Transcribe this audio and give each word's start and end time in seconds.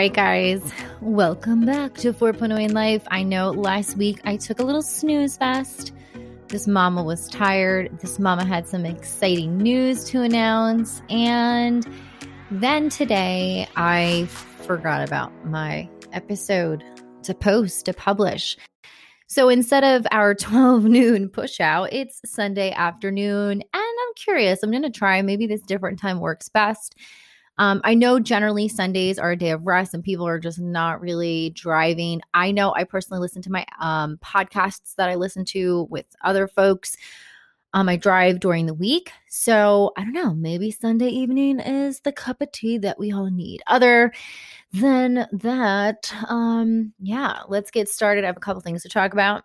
Right, 0.00 0.14
guys, 0.14 0.62
welcome 1.02 1.66
back 1.66 1.92
to 1.96 2.14
4.0 2.14 2.58
in 2.58 2.72
Life. 2.72 3.06
I 3.10 3.22
know 3.22 3.50
last 3.50 3.98
week 3.98 4.18
I 4.24 4.38
took 4.38 4.58
a 4.58 4.62
little 4.62 4.80
snooze 4.80 5.36
fest. 5.36 5.92
This 6.48 6.66
mama 6.66 7.02
was 7.02 7.28
tired. 7.28 7.98
This 8.00 8.18
mama 8.18 8.46
had 8.46 8.66
some 8.66 8.86
exciting 8.86 9.58
news 9.58 10.04
to 10.04 10.22
announce. 10.22 11.02
And 11.10 11.86
then 12.50 12.88
today 12.88 13.68
I 13.76 14.24
forgot 14.62 15.06
about 15.06 15.44
my 15.44 15.86
episode 16.14 16.82
to 17.24 17.34
post, 17.34 17.84
to 17.84 17.92
publish. 17.92 18.56
So 19.26 19.50
instead 19.50 19.84
of 19.84 20.06
our 20.12 20.34
12 20.34 20.84
noon 20.84 21.28
push 21.28 21.60
out, 21.60 21.92
it's 21.92 22.22
Sunday 22.24 22.72
afternoon. 22.72 23.52
And 23.60 23.64
I'm 23.74 24.14
curious, 24.16 24.62
I'm 24.62 24.70
going 24.70 24.82
to 24.82 24.88
try 24.88 25.20
maybe 25.20 25.46
this 25.46 25.60
different 25.60 25.98
time 25.98 26.20
works 26.20 26.48
best. 26.48 26.96
Um, 27.58 27.80
I 27.84 27.94
know 27.94 28.18
generally 28.18 28.68
Sundays 28.68 29.18
are 29.18 29.32
a 29.32 29.36
day 29.36 29.50
of 29.50 29.66
rest 29.66 29.92
and 29.92 30.02
people 30.02 30.26
are 30.26 30.38
just 30.38 30.58
not 30.58 31.00
really 31.00 31.50
driving. 31.50 32.22
I 32.32 32.52
know 32.52 32.72
I 32.74 32.84
personally 32.84 33.20
listen 33.20 33.42
to 33.42 33.52
my 33.52 33.66
um, 33.80 34.18
podcasts 34.24 34.94
that 34.96 35.10
I 35.10 35.14
listen 35.14 35.44
to 35.46 35.86
with 35.90 36.06
other 36.24 36.48
folks. 36.48 36.96
Um, 37.72 37.88
I 37.88 37.96
drive 37.96 38.40
during 38.40 38.66
the 38.66 38.74
week. 38.74 39.12
So 39.28 39.92
I 39.96 40.02
don't 40.02 40.12
know, 40.12 40.34
maybe 40.34 40.70
Sunday 40.70 41.08
evening 41.08 41.60
is 41.60 42.00
the 42.00 42.12
cup 42.12 42.40
of 42.40 42.50
tea 42.50 42.78
that 42.78 42.98
we 42.98 43.12
all 43.12 43.30
need. 43.30 43.62
Other 43.66 44.12
than 44.72 45.26
that, 45.30 46.12
um, 46.28 46.92
yeah, 46.98 47.40
let's 47.48 47.70
get 47.70 47.88
started. 47.88 48.24
I 48.24 48.28
have 48.28 48.36
a 48.36 48.40
couple 48.40 48.62
things 48.62 48.82
to 48.82 48.88
talk 48.88 49.12
about. 49.12 49.44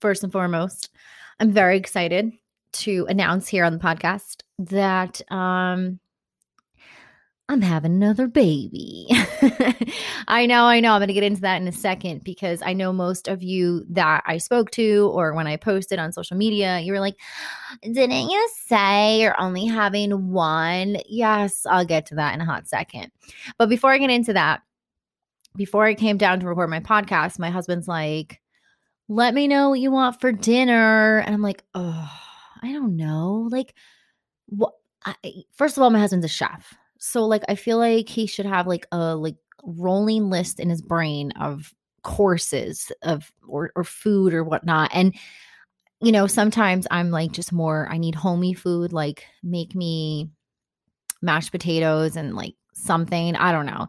First 0.00 0.24
and 0.24 0.32
foremost, 0.32 0.90
I'm 1.38 1.52
very 1.52 1.76
excited 1.76 2.32
to 2.72 3.06
announce 3.08 3.48
here 3.48 3.64
on 3.64 3.72
the 3.72 3.78
podcast 3.78 4.42
that 4.58 5.20
um 5.30 6.00
I'm 7.52 7.60
having 7.60 7.92
another 7.92 8.28
baby. 8.28 9.06
I 10.26 10.46
know, 10.46 10.64
I 10.64 10.80
know. 10.80 10.92
I'm 10.92 11.00
going 11.00 11.08
to 11.08 11.12
get 11.12 11.22
into 11.22 11.42
that 11.42 11.60
in 11.60 11.68
a 11.68 11.72
second 11.72 12.24
because 12.24 12.62
I 12.62 12.72
know 12.72 12.94
most 12.94 13.28
of 13.28 13.42
you 13.42 13.84
that 13.90 14.22
I 14.24 14.38
spoke 14.38 14.70
to 14.70 15.10
or 15.12 15.34
when 15.34 15.46
I 15.46 15.56
posted 15.58 15.98
on 15.98 16.14
social 16.14 16.38
media, 16.38 16.80
you 16.80 16.92
were 16.92 17.00
like, 17.00 17.16
didn't 17.82 18.30
you 18.30 18.48
say 18.64 19.20
you're 19.20 19.38
only 19.38 19.66
having 19.66 20.30
one? 20.30 20.96
Yes, 21.06 21.66
I'll 21.66 21.84
get 21.84 22.06
to 22.06 22.14
that 22.14 22.32
in 22.32 22.40
a 22.40 22.46
hot 22.46 22.68
second. 22.68 23.12
But 23.58 23.68
before 23.68 23.92
I 23.92 23.98
get 23.98 24.08
into 24.08 24.32
that, 24.32 24.62
before 25.54 25.84
I 25.84 25.92
came 25.92 26.16
down 26.16 26.40
to 26.40 26.48
record 26.48 26.70
my 26.70 26.80
podcast, 26.80 27.38
my 27.38 27.50
husband's 27.50 27.86
like, 27.86 28.40
let 29.08 29.34
me 29.34 29.46
know 29.46 29.68
what 29.68 29.80
you 29.80 29.90
want 29.90 30.22
for 30.22 30.32
dinner. 30.32 31.18
And 31.18 31.34
I'm 31.34 31.42
like, 31.42 31.64
oh, 31.74 32.10
I 32.62 32.72
don't 32.72 32.96
know. 32.96 33.46
Like, 33.50 33.74
what? 34.46 34.72
I, 35.04 35.16
first 35.52 35.76
of 35.76 35.82
all, 35.82 35.90
my 35.90 35.98
husband's 35.98 36.24
a 36.24 36.28
chef. 36.28 36.78
So 37.04 37.26
like 37.26 37.42
I 37.48 37.56
feel 37.56 37.78
like 37.78 38.08
he 38.08 38.26
should 38.28 38.46
have 38.46 38.68
like 38.68 38.86
a 38.92 39.16
like 39.16 39.34
rolling 39.64 40.30
list 40.30 40.60
in 40.60 40.70
his 40.70 40.80
brain 40.80 41.32
of 41.32 41.74
courses 42.04 42.92
of 43.02 43.32
or, 43.46 43.72
or 43.74 43.82
food 43.82 44.32
or 44.32 44.44
whatnot. 44.44 44.88
And 44.94 45.12
you 46.00 46.12
know, 46.12 46.28
sometimes 46.28 46.86
I'm 46.92 47.10
like 47.10 47.32
just 47.32 47.52
more 47.52 47.88
I 47.90 47.98
need 47.98 48.14
homey 48.14 48.54
food, 48.54 48.92
like 48.92 49.26
make 49.42 49.74
me 49.74 50.30
mashed 51.22 51.50
potatoes 51.50 52.14
and 52.14 52.36
like 52.36 52.54
something. 52.72 53.34
I 53.34 53.50
don't 53.50 53.66
know. 53.66 53.88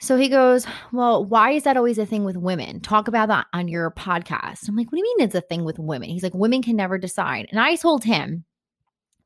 So 0.00 0.16
he 0.16 0.28
goes, 0.28 0.66
Well, 0.92 1.24
why 1.24 1.52
is 1.52 1.62
that 1.62 1.76
always 1.76 1.98
a 1.98 2.06
thing 2.06 2.24
with 2.24 2.36
women? 2.36 2.80
Talk 2.80 3.06
about 3.06 3.28
that 3.28 3.46
on 3.52 3.68
your 3.68 3.92
podcast. 3.92 4.68
I'm 4.68 4.74
like, 4.74 4.90
What 4.90 4.96
do 4.96 4.98
you 4.98 5.14
mean 5.16 5.24
it's 5.24 5.36
a 5.36 5.40
thing 5.40 5.62
with 5.62 5.78
women? 5.78 6.08
He's 6.10 6.24
like, 6.24 6.34
Women 6.34 6.62
can 6.62 6.74
never 6.74 6.98
decide. 6.98 7.46
And 7.52 7.60
I 7.60 7.76
told 7.76 8.02
him, 8.02 8.44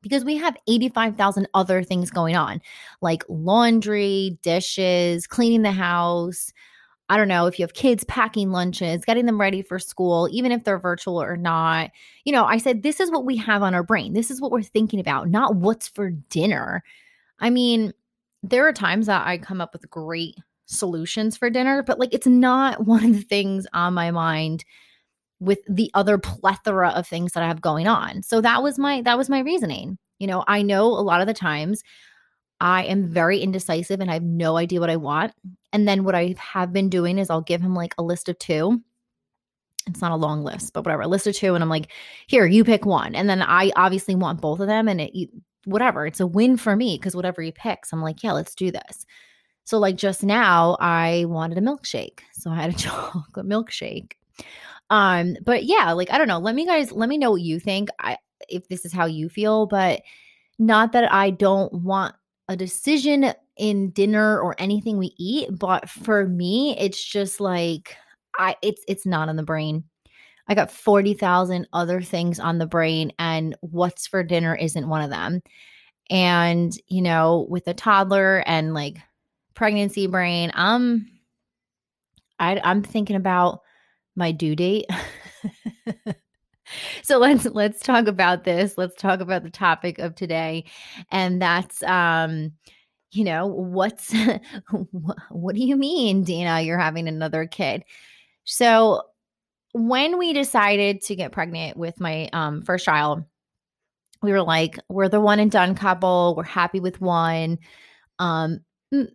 because 0.07 0.23
we 0.23 0.37
have 0.37 0.57
85,000 0.67 1.47
other 1.53 1.83
things 1.83 2.09
going 2.09 2.35
on, 2.35 2.61
like 3.01 3.23
laundry, 3.29 4.37
dishes, 4.41 5.27
cleaning 5.27 5.61
the 5.61 5.71
house. 5.71 6.51
I 7.09 7.17
don't 7.17 7.27
know 7.29 7.45
if 7.45 7.57
you 7.57 7.63
have 7.63 7.73
kids 7.73 8.03
packing 8.05 8.51
lunches, 8.51 9.05
getting 9.05 9.25
them 9.25 9.39
ready 9.39 9.61
for 9.61 9.79
school, 9.79 10.27
even 10.31 10.51
if 10.51 10.63
they're 10.63 10.79
virtual 10.79 11.21
or 11.21 11.37
not. 11.37 11.91
You 12.25 12.33
know, 12.33 12.45
I 12.45 12.57
said, 12.57 12.83
this 12.83 12.99
is 12.99 13.11
what 13.11 13.25
we 13.25 13.37
have 13.37 13.63
on 13.63 13.73
our 13.73 13.83
brain. 13.83 14.13
This 14.13 14.29
is 14.29 14.41
what 14.41 14.51
we're 14.51 14.61
thinking 14.61 14.99
about, 14.99 15.29
not 15.29 15.55
what's 15.55 15.87
for 15.87 16.09
dinner. 16.09 16.83
I 17.39 17.49
mean, 17.49 17.93
there 18.43 18.67
are 18.67 18.73
times 18.73 19.05
that 19.05 19.25
I 19.25 19.37
come 19.37 19.61
up 19.61 19.73
with 19.73 19.89
great 19.89 20.35
solutions 20.65 21.37
for 21.37 21.49
dinner, 21.49 21.81
but 21.81 21.99
like 21.99 22.13
it's 22.13 22.27
not 22.27 22.85
one 22.85 23.05
of 23.05 23.13
the 23.13 23.21
things 23.21 23.65
on 23.73 23.93
my 23.93 24.11
mind 24.11 24.65
with 25.39 25.59
the 25.67 25.91
other 25.93 26.17
plethora 26.17 26.89
of 26.89 27.07
things 27.07 27.33
that 27.33 27.43
I 27.43 27.47
have 27.47 27.61
going 27.61 27.87
on. 27.87 28.23
So 28.23 28.41
that 28.41 28.63
was 28.63 28.79
my 28.79 29.01
that 29.03 29.17
was 29.17 29.29
my 29.29 29.39
reasoning. 29.39 29.97
You 30.19 30.27
know, 30.27 30.43
I 30.47 30.61
know 30.61 30.85
a 30.85 31.01
lot 31.01 31.21
of 31.21 31.27
the 31.27 31.33
times 31.33 31.83
I 32.59 32.83
am 32.85 33.07
very 33.07 33.39
indecisive 33.39 33.99
and 33.99 34.09
I 34.09 34.15
have 34.15 34.23
no 34.23 34.57
idea 34.57 34.79
what 34.79 34.89
I 34.89 34.95
want. 34.95 35.33
And 35.73 35.87
then 35.87 36.03
what 36.03 36.15
I 36.15 36.35
have 36.39 36.73
been 36.73 36.89
doing 36.89 37.19
is 37.19 37.29
I'll 37.29 37.41
give 37.41 37.61
him 37.61 37.75
like 37.75 37.93
a 37.97 38.03
list 38.03 38.29
of 38.29 38.39
two. 38.39 38.81
It's 39.85 40.01
not 40.01 40.11
a 40.11 40.15
long 40.15 40.43
list, 40.43 40.73
but 40.73 40.83
whatever, 40.83 41.03
a 41.03 41.07
list 41.07 41.27
of 41.27 41.35
two. 41.35 41.53
And 41.53 41.63
I'm 41.63 41.69
like, 41.69 41.91
here, 42.27 42.45
you 42.45 42.63
pick 42.63 42.85
one. 42.85 43.15
And 43.15 43.29
then 43.29 43.41
I 43.41 43.71
obviously 43.75 44.15
want 44.15 44.41
both 44.41 44.59
of 44.59 44.67
them. 44.67 44.87
And 44.87 45.01
it, 45.01 45.29
whatever, 45.65 46.05
it's 46.07 46.19
a 46.19 46.27
win 46.27 46.57
for 46.57 46.75
me 46.75 46.97
because 46.97 47.15
whatever 47.15 47.41
he 47.41 47.51
picks, 47.51 47.93
I'm 47.93 48.01
like, 48.01 48.23
yeah, 48.23 48.33
let's 48.33 48.55
do 48.55 48.71
this. 48.71 49.05
So, 49.63 49.77
like 49.77 49.95
just 49.95 50.23
now, 50.23 50.77
I 50.79 51.25
wanted 51.27 51.57
a 51.57 51.61
milkshake. 51.61 52.19
So 52.33 52.49
I 52.49 52.55
had 52.55 52.73
a 52.73 52.73
chocolate 52.77 53.47
milkshake. 53.47 54.13
Um, 54.89 55.35
but 55.43 55.65
yeah, 55.65 55.91
like 55.91 56.11
I 56.11 56.17
don't 56.17 56.27
know. 56.27 56.39
Let 56.39 56.55
me 56.55 56.65
guys 56.65 56.91
let 56.91 57.09
me 57.09 57.17
know 57.17 57.31
what 57.31 57.41
you 57.41 57.59
think. 57.59 57.89
I 57.99 58.17
if 58.49 58.67
this 58.67 58.85
is 58.85 58.93
how 58.93 59.05
you 59.05 59.29
feel, 59.29 59.65
but 59.65 60.01
not 60.59 60.91
that 60.93 61.11
I 61.11 61.29
don't 61.31 61.71
want 61.73 62.15
a 62.47 62.55
decision 62.55 63.33
in 63.57 63.89
dinner 63.91 64.39
or 64.39 64.55
anything 64.59 64.97
we 64.97 65.13
eat, 65.17 65.49
but 65.51 65.89
for 65.89 66.27
me, 66.27 66.77
it's 66.79 67.03
just 67.03 67.39
like 67.39 67.95
I 68.37 68.55
it's 68.61 68.83
it's 68.87 69.05
not 69.05 69.29
on 69.29 69.35
the 69.35 69.43
brain. 69.43 69.83
I 70.47 70.55
got 70.55 70.71
40,000 70.71 71.67
other 71.73 72.01
things 72.01 72.39
on 72.39 72.57
the 72.57 72.67
brain 72.67 73.11
and 73.19 73.55
what's 73.61 74.07
for 74.07 74.23
dinner 74.23 74.55
isn't 74.55 74.87
one 74.87 75.01
of 75.01 75.09
them. 75.09 75.41
And, 76.09 76.73
you 76.87 77.01
know, 77.01 77.47
with 77.49 77.67
a 77.67 77.73
toddler 77.73 78.43
and 78.47 78.73
like 78.73 78.97
pregnancy 79.55 80.07
brain, 80.07 80.51
I'm 80.53 81.09
I 82.39 82.61
I'm 82.63 82.83
thinking 82.83 83.15
about 83.15 83.61
my 84.17 84.31
due 84.31 84.55
date. 84.55 84.85
so 87.03 87.17
let's 87.17 87.45
let's 87.45 87.79
talk 87.81 88.07
about 88.07 88.43
this. 88.43 88.77
Let's 88.77 88.95
talk 88.95 89.19
about 89.21 89.43
the 89.43 89.49
topic 89.49 89.99
of 89.99 90.15
today 90.15 90.65
and 91.11 91.41
that's 91.41 91.81
um 91.83 92.51
you 93.11 93.23
know, 93.23 93.47
what's 93.47 94.13
what 95.29 95.55
do 95.55 95.63
you 95.63 95.77
mean, 95.77 96.23
Dina, 96.23 96.61
you're 96.61 96.77
having 96.77 97.07
another 97.07 97.47
kid? 97.47 97.83
So 98.43 99.03
when 99.73 100.17
we 100.17 100.33
decided 100.33 101.01
to 101.03 101.15
get 101.15 101.31
pregnant 101.31 101.77
with 101.77 101.99
my 101.99 102.29
um 102.33 102.63
first 102.63 102.85
child, 102.85 103.23
we 104.21 104.31
were 104.31 104.41
like, 104.41 104.79
we're 104.89 105.09
the 105.09 105.21
one 105.21 105.39
and 105.39 105.51
done 105.51 105.75
couple. 105.75 106.33
We're 106.35 106.43
happy 106.43 106.79
with 106.79 106.99
one. 106.99 107.59
Um, 108.19 108.61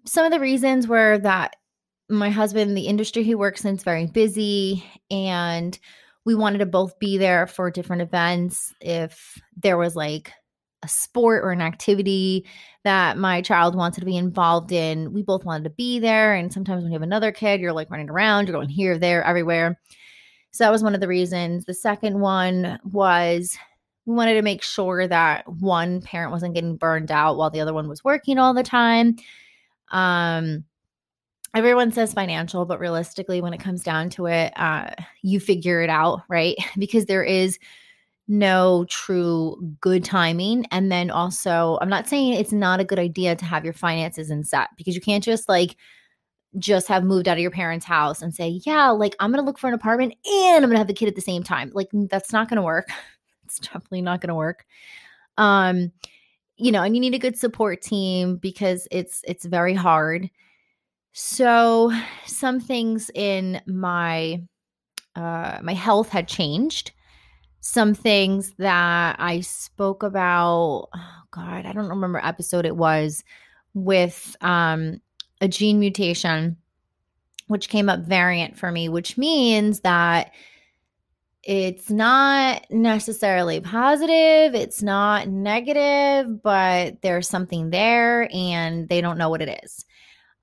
some 0.05 0.25
of 0.25 0.31
the 0.31 0.41
reasons 0.41 0.87
were 0.87 1.19
that 1.19 1.57
my 2.13 2.31
husband, 2.31 2.77
the 2.77 2.87
industry 2.87 3.23
he 3.23 3.35
works 3.35 3.65
in 3.65 3.75
is 3.75 3.83
very 3.83 4.07
busy, 4.07 4.85
and 5.11 5.79
we 6.25 6.35
wanted 6.35 6.59
to 6.59 6.67
both 6.67 6.99
be 6.99 7.19
there 7.19 7.47
for 7.47 7.71
different 7.71 8.03
events. 8.03 8.75
If 8.81 9.41
there 9.57 9.77
was 9.77 9.97
like 9.97 10.33
a 10.83 10.89
sport 10.89 11.45
or 11.45 11.51
an 11.51 11.63
activity 11.63 12.47
that 12.85 13.17
my 13.17 13.41
child 13.41 13.75
wanted 13.75 14.01
to 14.01 14.07
be 14.07 14.17
involved 14.17 14.73
in, 14.73 15.13
we 15.13 15.23
both 15.23 15.45
wanted 15.45 15.65
to 15.65 15.71
be 15.71 15.99
there. 15.99 16.35
And 16.35 16.53
sometimes 16.53 16.83
when 16.83 16.93
you 16.93 16.97
have 16.97 17.03
another 17.03 17.33
kid, 17.33 17.61
you're 17.61 17.73
like 17.73 17.91
running 17.91 18.11
around, 18.11 18.47
you're 18.47 18.57
going 18.57 18.69
here, 18.69 18.99
there, 18.99 19.23
everywhere. 19.25 19.81
So 20.51 20.65
that 20.65 20.73
was 20.73 20.83
one 20.83 20.95
of 20.95 21.01
the 21.01 21.09
reasons. 21.09 21.65
The 21.65 21.75
second 21.75 22.21
one 22.21 22.79
was 22.85 23.57
we 24.05 24.15
wanted 24.15 24.35
to 24.35 24.43
make 24.43 24.63
sure 24.63 25.07
that 25.07 25.49
one 25.49 26.03
parent 26.03 26.33
wasn't 26.33 26.55
getting 26.55 26.77
burned 26.77 27.11
out 27.11 27.37
while 27.37 27.51
the 27.51 27.61
other 27.61 27.73
one 27.73 27.89
was 27.89 28.05
working 28.05 28.39
all 28.39 28.53
the 28.53 28.65
time. 28.65 29.17
Um, 29.93 30.65
everyone 31.55 31.93
says 31.93 32.13
financial, 32.13 32.65
but 32.65 32.81
realistically, 32.81 33.41
when 33.41 33.53
it 33.53 33.61
comes 33.61 33.83
down 33.83 34.11
to 34.11 34.27
it, 34.27 34.53
uh, 34.57 34.91
you 35.23 35.41
figure 35.41 35.83
it 35.83 35.91
out, 35.91 36.23
right? 36.29 36.57
because 36.79 37.07
there 37.07 37.25
is 37.25 37.59
no 38.29 38.87
true 38.89 39.57
good 39.81 40.05
timing. 40.05 40.67
And 40.71 40.91
then 40.91 41.11
also, 41.11 41.79
I'm 41.81 41.89
not 41.89 42.09
saying 42.09 42.35
it's 42.35 42.53
not 42.53 42.81
a 42.81 42.85
good 42.85 42.99
idea 42.99 43.37
to 43.37 43.45
have 43.45 43.65
your 43.65 43.75
finances 43.75 44.31
in 44.31 44.45
set 44.45 44.69
because 44.77 44.95
you 44.95 45.01
can't 45.01 45.25
just 45.25 45.49
like, 45.49 45.77
just 46.59 46.87
have 46.89 47.03
moved 47.03 47.29
out 47.29 47.39
of 47.39 47.43
your 47.43 47.51
parents' 47.51 47.87
house 47.87 48.21
and 48.21 48.35
say, 48.35 48.61
yeah, 48.65 48.91
like 48.91 49.17
I'm 49.21 49.33
to 49.33 49.47
look 49.47 49.59
for 49.59 49.69
an 49.69 49.75
apartment 49.75 50.15
and 50.27 50.65
I'm 50.65 50.71
to 50.71 50.79
have 50.79 50.87
the 50.87 50.95
kid 50.95 51.09
at 51.09 51.15
the 51.15 51.23
same 51.23 51.43
time. 51.43 51.71
Like 51.75 51.89
that's 51.93 52.33
not 52.33 52.49
to 52.59 52.63
work. 52.63 52.89
it's 53.45 53.59
definitely 53.59 54.03
not 54.03 54.21
to 54.29 54.35
work. 54.35 54.67
Um, 55.39 55.93
you 56.57 56.71
know, 56.71 56.83
and 56.83 56.95
you 56.95 57.01
need 57.01 57.15
a 57.15 57.19
good 57.19 57.39
support 57.39 57.81
team 57.83 58.37
because 58.37 58.87
it's 58.91 59.23
it's 59.27 59.45
very 59.47 59.75
hard. 59.75 60.31
So 61.13 61.93
some 62.27 62.59
things 62.59 63.11
in 63.15 63.61
my 63.67 64.43
uh, 65.15 65.59
my 65.63 65.75
health 65.75 66.09
had 66.09 66.27
changed. 66.27 66.93
Some 67.61 67.95
things 67.95 68.55
that 68.59 69.17
I 69.19 69.41
spoke 69.41 70.03
about. 70.03 70.89
Oh 70.95 71.23
God, 71.31 71.67
I 71.67 71.73
don't 71.73 71.89
remember 71.89 72.19
episode 72.23 72.67
it 72.67 72.77
was 72.77 73.23
with 73.75 74.37
um 74.41 75.01
a 75.41 75.49
gene 75.49 75.81
mutation, 75.81 76.57
which 77.47 77.69
came 77.69 77.89
up 77.89 78.01
variant 78.01 78.57
for 78.59 78.73
me, 78.73 78.89
which 78.89 79.19
means 79.19 79.81
that 79.81 80.33
it's 81.43 81.91
not 81.91 82.65
necessarily 82.71 83.61
positive, 83.61 84.55
it's 84.55 84.83
not 84.83 85.29
negative, 85.29 86.41
but 86.43 87.03
there's 87.03 87.29
something 87.29 87.71
there 87.71 88.29
and 88.33 88.89
they 88.89 89.01
don't 89.01 89.19
know 89.19 89.29
what 89.29 89.43
it 89.43 89.61
is 89.65 89.85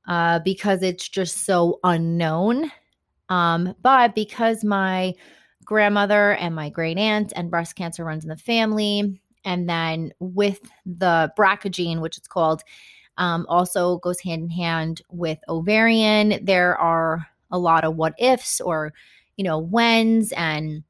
uh, 0.10 0.40
because 0.40 0.82
it's 0.82 1.08
just 1.08 1.46
so 1.46 1.80
unknown. 1.84 2.70
Um, 3.30 3.76
but 3.82 4.16
because 4.16 4.64
my 4.64 5.14
grandmother 5.64 6.34
and 6.34 6.56
my 6.56 6.70
great 6.70 6.98
aunt 6.98 7.32
and 7.36 7.52
breast 7.52 7.76
cancer 7.76 8.04
runs 8.04 8.24
in 8.24 8.30
the 8.30 8.36
family, 8.36 9.22
and 9.46 9.70
then 9.70 10.12
with 10.20 10.60
the 10.86 11.32
BRCA 11.38 11.72
gene, 11.72 12.02
which 12.02 12.18
it's 12.18 12.28
called, 12.28 12.64
um, 13.18 13.46
also 13.48 13.98
goes 14.00 14.20
hand 14.20 14.44
in 14.44 14.50
hand 14.50 15.02
with 15.10 15.38
ovarian. 15.48 16.44
There 16.44 16.76
are 16.78 17.28
a 17.52 17.60
lot 17.60 17.84
of 17.84 17.96
what 17.96 18.16
ifs 18.18 18.60
or, 18.60 18.94
you 19.38 19.44
know, 19.44 19.60
whens 19.60 20.34
and 20.36 20.84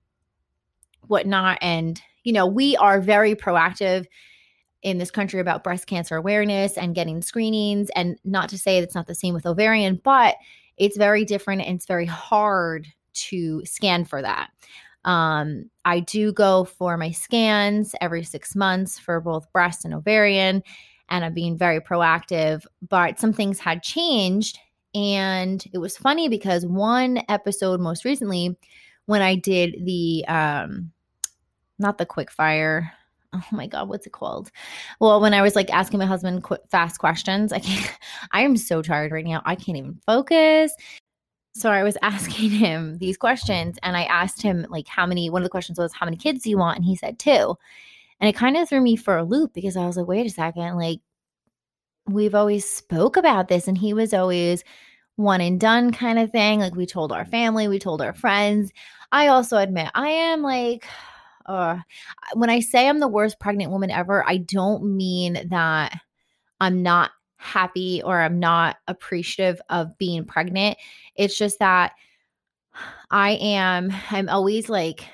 whatnot. 1.07 1.57
And, 1.61 2.01
you 2.23 2.31
know, 2.31 2.47
we 2.47 2.77
are 2.77 3.01
very 3.01 3.35
proactive 3.35 4.05
in 4.81 4.97
this 4.97 5.11
country 5.11 5.39
about 5.39 5.63
breast 5.63 5.87
cancer 5.87 6.15
awareness 6.15 6.77
and 6.77 6.95
getting 6.95 7.21
screenings. 7.21 7.89
And 7.95 8.17
not 8.23 8.49
to 8.49 8.57
say 8.57 8.77
it's 8.77 8.95
not 8.95 9.07
the 9.07 9.15
same 9.15 9.33
with 9.33 9.45
ovarian, 9.45 9.99
but 10.03 10.35
it's 10.77 10.97
very 10.97 11.25
different 11.25 11.61
and 11.61 11.75
it's 11.75 11.85
very 11.85 12.05
hard 12.05 12.87
to 13.13 13.63
scan 13.65 14.05
for 14.05 14.21
that. 14.21 14.49
Um, 15.05 15.69
I 15.85 16.01
do 16.01 16.31
go 16.31 16.65
for 16.65 16.97
my 16.97 17.11
scans 17.11 17.95
every 18.01 18.23
six 18.23 18.55
months 18.55 18.99
for 18.99 19.19
both 19.21 19.51
breast 19.51 19.85
and 19.85 19.93
ovarian, 19.93 20.61
and 21.09 21.25
I'm 21.25 21.33
being 21.33 21.57
very 21.57 21.79
proactive. 21.79 22.65
But 22.87 23.19
some 23.19 23.33
things 23.33 23.59
had 23.59 23.83
changed. 23.83 24.59
And 24.95 25.63
it 25.71 25.77
was 25.77 25.97
funny 25.97 26.29
because 26.29 26.65
one 26.65 27.21
episode 27.29 27.79
most 27.79 28.05
recently, 28.05 28.57
when 29.05 29.21
I 29.21 29.35
did 29.35 29.77
the 29.85 30.25
um, 30.27 30.91
not 31.79 31.97
the 31.97 32.05
quick 32.05 32.29
fire. 32.29 32.91
Oh 33.35 33.43
my 33.51 33.67
god, 33.67 33.89
what's 33.89 34.07
it 34.07 34.11
called? 34.11 34.51
Well, 34.99 35.21
when 35.21 35.33
I 35.33 35.41
was 35.41 35.55
like 35.55 35.69
asking 35.71 35.99
my 35.99 36.05
husband 36.05 36.43
quick, 36.43 36.61
fast 36.69 36.99
questions, 36.99 37.53
I 37.53 37.59
can't. 37.59 37.97
I 38.31 38.41
am 38.41 38.57
so 38.57 38.81
tired 38.81 39.11
right 39.11 39.25
now. 39.25 39.41
I 39.45 39.55
can't 39.55 39.77
even 39.77 39.99
focus. 40.05 40.73
So 41.53 41.69
I 41.71 41.83
was 41.83 41.97
asking 42.01 42.51
him 42.51 42.97
these 42.97 43.17
questions, 43.17 43.77
and 43.83 43.95
I 43.95 44.03
asked 44.03 44.41
him 44.41 44.65
like 44.69 44.87
how 44.87 45.05
many. 45.05 45.29
One 45.29 45.41
of 45.41 45.45
the 45.45 45.51
questions 45.51 45.77
was 45.77 45.93
how 45.93 46.05
many 46.05 46.17
kids 46.17 46.43
do 46.43 46.49
you 46.49 46.57
want, 46.57 46.77
and 46.77 46.85
he 46.85 46.95
said 46.95 47.19
two. 47.19 47.55
And 48.19 48.27
it 48.27 48.35
kind 48.35 48.57
of 48.57 48.67
threw 48.67 48.81
me 48.81 48.95
for 48.95 49.17
a 49.17 49.23
loop 49.23 49.53
because 49.53 49.77
I 49.77 49.85
was 49.85 49.95
like, 49.95 50.07
wait 50.07 50.25
a 50.25 50.29
second, 50.29 50.75
like 50.77 50.99
we've 52.07 52.35
always 52.35 52.69
spoke 52.69 53.17
about 53.17 53.47
this, 53.47 53.67
and 53.67 53.77
he 53.77 53.93
was 53.93 54.13
always 54.13 54.63
one 55.17 55.41
and 55.41 55.59
done 55.59 55.91
kind 55.91 56.17
of 56.17 56.31
thing. 56.31 56.59
Like 56.61 56.75
we 56.75 56.85
told 56.85 57.11
our 57.11 57.25
family, 57.25 57.67
we 57.67 57.79
told 57.79 58.01
our 58.01 58.13
friends. 58.13 58.71
I 59.11 59.27
also 59.27 59.57
admit 59.57 59.91
I 59.93 60.09
am 60.09 60.41
like 60.41 60.87
uh, 61.49 61.79
when 62.33 62.49
I 62.49 62.59
say 62.59 62.87
I'm 62.87 62.99
the 62.99 63.07
worst 63.07 63.39
pregnant 63.39 63.71
woman 63.71 63.89
ever, 63.89 64.23
I 64.25 64.37
don't 64.37 64.95
mean 64.95 65.47
that 65.49 65.99
I'm 66.61 66.83
not 66.83 67.11
happy 67.37 68.01
or 68.03 68.21
I'm 68.21 68.39
not 68.39 68.77
appreciative 68.87 69.59
of 69.69 69.97
being 69.97 70.25
pregnant. 70.25 70.77
It's 71.15 71.37
just 71.37 71.59
that 71.59 71.93
I 73.09 73.31
am, 73.31 73.91
I'm 74.11 74.29
always 74.29 74.69
like, 74.69 75.05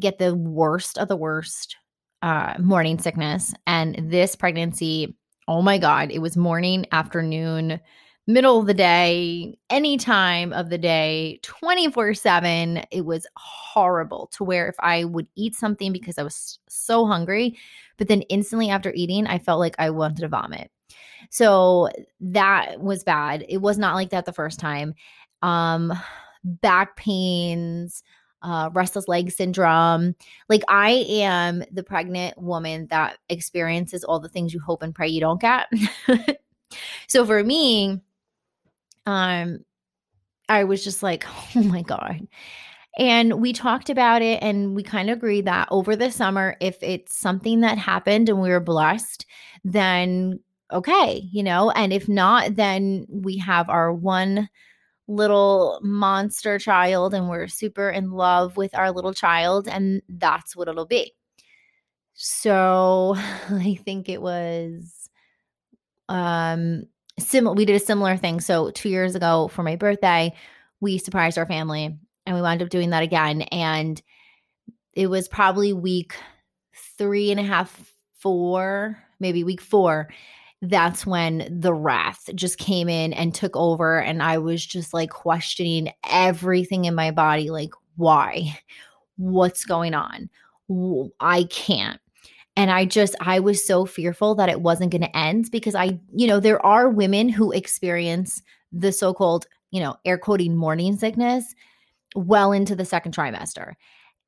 get 0.00 0.18
the 0.18 0.34
worst 0.34 0.98
of 0.98 1.08
the 1.08 1.16
worst 1.16 1.76
uh, 2.22 2.54
morning 2.60 2.98
sickness. 2.98 3.52
And 3.66 4.10
this 4.10 4.36
pregnancy, 4.36 5.16
oh 5.48 5.62
my 5.62 5.78
God, 5.78 6.12
it 6.12 6.20
was 6.20 6.36
morning, 6.36 6.86
afternoon, 6.92 7.80
middle 8.26 8.60
of 8.60 8.66
the 8.66 8.74
day, 8.74 9.58
any 9.70 9.96
time 9.96 10.52
of 10.52 10.70
the 10.70 10.78
day, 10.78 11.40
24 11.42 12.14
7. 12.14 12.82
It 12.90 13.04
was 13.04 13.26
horrible 13.36 14.28
to 14.32 14.44
where 14.44 14.68
if 14.68 14.76
I 14.80 15.04
would 15.04 15.26
eat 15.34 15.54
something 15.54 15.92
because 15.92 16.18
I 16.18 16.22
was 16.22 16.58
so 16.68 17.06
hungry, 17.06 17.58
but 17.96 18.08
then 18.08 18.22
instantly 18.22 18.70
after 18.70 18.92
eating, 18.94 19.26
I 19.26 19.38
felt 19.38 19.60
like 19.60 19.76
I 19.78 19.90
wanted 19.90 20.22
to 20.22 20.28
vomit. 20.28 20.70
So 21.30 21.88
that 22.20 22.80
was 22.80 23.04
bad. 23.04 23.44
It 23.48 23.58
was 23.58 23.78
not 23.78 23.94
like 23.94 24.10
that 24.10 24.24
the 24.24 24.32
first 24.32 24.60
time. 24.60 24.94
Um, 25.40 25.92
back 26.44 26.96
pains, 26.96 28.02
uh, 28.42 28.70
restless 28.72 29.08
leg 29.08 29.30
syndrome. 29.30 30.14
Like 30.48 30.62
I 30.68 31.06
am 31.08 31.64
the 31.70 31.82
pregnant 31.82 32.36
woman 32.38 32.86
that 32.90 33.18
experiences 33.28 34.04
all 34.04 34.20
the 34.20 34.28
things 34.28 34.52
you 34.52 34.60
hope 34.60 34.82
and 34.82 34.94
pray 34.94 35.08
you 35.08 35.20
don't 35.20 35.40
get. 35.40 35.68
so 37.08 37.24
for 37.24 37.42
me, 37.44 38.00
um, 39.06 39.60
I 40.48 40.64
was 40.64 40.84
just 40.84 41.02
like, 41.02 41.24
oh 41.56 41.62
my 41.62 41.82
God. 41.82 42.26
And 42.98 43.40
we 43.40 43.54
talked 43.54 43.88
about 43.88 44.20
it 44.20 44.42
and 44.42 44.74
we 44.74 44.82
kind 44.82 45.08
of 45.08 45.16
agreed 45.16 45.46
that 45.46 45.68
over 45.70 45.96
the 45.96 46.10
summer, 46.10 46.56
if 46.60 46.76
it's 46.82 47.16
something 47.16 47.60
that 47.60 47.78
happened 47.78 48.28
and 48.28 48.40
we 48.40 48.50
were 48.50 48.60
blessed, 48.60 49.24
then 49.64 50.40
okay, 50.72 51.22
you 51.30 51.42
know, 51.42 51.70
and 51.70 51.92
if 51.92 52.08
not, 52.08 52.56
then 52.56 53.06
we 53.08 53.38
have 53.38 53.68
our 53.68 53.92
one 53.92 54.48
little 55.08 55.80
monster 55.82 56.58
child 56.58 57.14
and 57.14 57.28
we're 57.28 57.48
super 57.48 57.90
in 57.90 58.10
love 58.10 58.56
with 58.56 58.74
our 58.74 58.90
little 58.90 59.12
child, 59.12 59.68
and 59.68 60.02
that's 60.08 60.56
what 60.56 60.68
it'll 60.68 60.86
be. 60.86 61.12
So 62.14 63.14
I 63.50 63.78
think 63.84 64.08
it 64.08 64.20
was 64.22 65.08
um 66.08 66.84
similar 67.22 67.54
we 67.54 67.64
did 67.64 67.76
a 67.76 67.84
similar 67.84 68.16
thing. 68.16 68.40
So 68.40 68.70
two 68.70 68.88
years 68.88 69.14
ago 69.14 69.48
for 69.48 69.62
my 69.62 69.76
birthday, 69.76 70.34
we 70.80 70.98
surprised 70.98 71.38
our 71.38 71.46
family 71.46 71.96
and 72.26 72.36
we 72.36 72.42
wound 72.42 72.62
up 72.62 72.68
doing 72.68 72.90
that 72.90 73.02
again. 73.02 73.42
And 73.42 74.00
it 74.94 75.06
was 75.08 75.28
probably 75.28 75.72
week 75.72 76.14
three 76.98 77.30
and 77.30 77.40
a 77.40 77.44
half, 77.44 77.94
four, 78.18 78.98
maybe 79.20 79.44
week 79.44 79.60
four. 79.60 80.08
That's 80.60 81.06
when 81.06 81.60
the 81.60 81.74
wrath 81.74 82.28
just 82.34 82.58
came 82.58 82.88
in 82.88 83.12
and 83.12 83.34
took 83.34 83.56
over. 83.56 84.00
And 84.00 84.22
I 84.22 84.38
was 84.38 84.64
just 84.64 84.94
like 84.94 85.10
questioning 85.10 85.92
everything 86.08 86.84
in 86.84 86.94
my 86.94 87.10
body 87.10 87.50
like, 87.50 87.72
why? 87.96 88.58
What's 89.16 89.64
going 89.64 89.94
on? 89.94 90.30
I 91.20 91.44
can't. 91.44 92.00
And 92.56 92.70
I 92.70 92.84
just, 92.84 93.14
I 93.20 93.40
was 93.40 93.66
so 93.66 93.86
fearful 93.86 94.34
that 94.34 94.48
it 94.48 94.60
wasn't 94.60 94.92
going 94.92 95.02
to 95.02 95.16
end 95.16 95.50
because 95.50 95.74
I, 95.74 95.98
you 96.14 96.26
know, 96.26 96.38
there 96.38 96.64
are 96.64 96.88
women 96.90 97.28
who 97.28 97.50
experience 97.50 98.42
the 98.72 98.92
so 98.92 99.14
called, 99.14 99.46
you 99.70 99.80
know, 99.80 99.96
air 100.04 100.18
quoting 100.18 100.56
morning 100.56 100.96
sickness 100.96 101.54
well 102.14 102.52
into 102.52 102.76
the 102.76 102.84
second 102.84 103.14
trimester. 103.14 103.74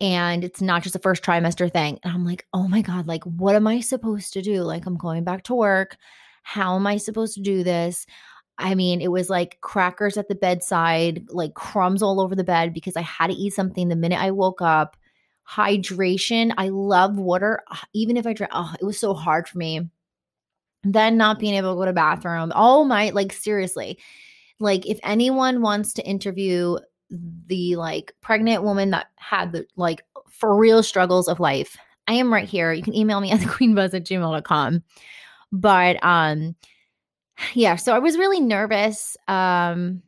And 0.01 0.43
it's 0.43 0.61
not 0.61 0.83
just 0.83 0.97
a 0.97 1.01
first 1.01 1.23
trimester 1.23 1.71
thing. 1.73 1.99
And 2.03 2.13
I'm 2.13 2.25
like, 2.25 2.47
oh 2.53 2.67
my 2.67 2.81
God, 2.81 3.07
like, 3.07 3.25
what 3.25 3.55
am 3.55 3.67
I 3.67 3.81
supposed 3.81 4.33
to 4.33 4.43
do? 4.43 4.63
Like, 4.63 4.87
I'm 4.87 4.97
going 4.97 5.25
back 5.25 5.45
to 5.45 5.55
work. 5.55 5.97
How 6.43 6.77
am 6.77 6.87
I 6.87 6.97
supposed 6.97 7.35
to 7.35 7.43
do 7.43 7.63
this? 7.63 8.07
I 8.59 8.75
mean, 8.75 9.01
it 9.01 9.11
was 9.11 9.31
like 9.31 9.59
crackers 9.61 10.17
at 10.17 10.29
the 10.29 10.35
bedside, 10.35 11.27
like 11.31 11.55
crumbs 11.55 12.03
all 12.03 12.21
over 12.21 12.35
the 12.35 12.45
bed 12.45 12.73
because 12.73 12.97
I 12.97 13.03
had 13.03 13.29
to 13.29 13.35
eat 13.35 13.51
something 13.51 13.89
the 13.89 13.97
minute 13.97 14.21
I 14.21 14.31
woke 14.31 14.63
up 14.63 14.97
hydration. 15.49 16.53
I 16.57 16.69
love 16.69 17.17
water, 17.17 17.63
ah, 17.71 17.83
even 17.93 18.17
if 18.17 18.27
I 18.27 18.33
drink. 18.33 18.53
Oh, 18.55 18.75
it 18.81 18.85
was 18.85 18.99
so 18.99 19.15
hard 19.15 19.49
for 19.49 19.59
me. 19.59 19.89
Then 20.83 21.17
not 21.17 21.39
being 21.39 21.55
able 21.55 21.75
to 21.75 21.79
go 21.79 21.85
to 21.87 21.93
bathroom. 21.93 22.53
Oh 22.55 22.85
my, 22.85 23.11
like 23.11 23.33
seriously, 23.33 23.99
like 24.61 24.87
if 24.87 24.99
anyone 25.03 25.63
wants 25.63 25.93
to 25.95 26.07
interview 26.07 26.77
the 27.47 27.77
like 27.77 28.13
pregnant 28.21 28.63
woman 28.63 28.91
that 28.91 29.07
had 29.17 29.53
the 29.53 29.67
like 29.77 30.03
for 30.29 30.57
real 30.57 30.83
struggles 30.83 31.29
of 31.29 31.41
life, 31.41 31.77
I 32.07 32.15
am 32.15 32.33
right 32.33 32.49
here. 32.49 32.73
You 32.73 32.83
can 32.83 32.95
email 32.95 33.21
me 33.21 33.31
at 33.31 33.41
the 33.41 33.47
queenbuzz 33.47 33.95
at 33.95 34.05
gmail.com. 34.05 34.83
But 35.53 36.05
um, 36.05 36.57
yeah, 37.55 37.77
so 37.77 37.95
I 37.95 37.99
was 37.99 38.19
really 38.19 38.41
nervous. 38.41 39.17
Um, 39.29 40.03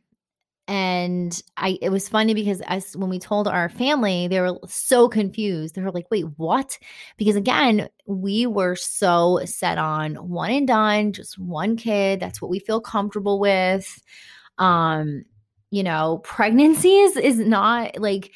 and 0.67 1.41
I 1.55 1.77
it 1.81 1.89
was 1.89 2.09
funny 2.09 2.33
because 2.33 2.61
as 2.67 2.95
when 2.97 3.09
we 3.09 3.19
told 3.19 3.47
our 3.47 3.69
family, 3.69 4.27
they 4.27 4.41
were 4.41 4.59
so 4.67 5.07
confused. 5.07 5.75
They 5.75 5.81
were 5.81 5.91
like, 5.91 6.11
"Wait, 6.11 6.25
what?" 6.37 6.77
Because 7.17 7.35
again, 7.37 7.87
we 8.05 8.45
were 8.45 8.75
so 8.75 9.41
set 9.45 9.77
on 9.77 10.15
one 10.15 10.51
and 10.51 10.67
done, 10.67 11.13
just 11.13 11.39
one 11.39 11.77
kid. 11.77 12.19
That's 12.19 12.41
what 12.41 12.51
we 12.51 12.59
feel 12.59 12.81
comfortable 12.81 13.39
with. 13.39 14.01
Um, 14.57 15.23
you 15.71 15.83
know, 15.83 16.19
pregnancies 16.23 17.17
is 17.17 17.39
not 17.39 17.99
like 17.99 18.31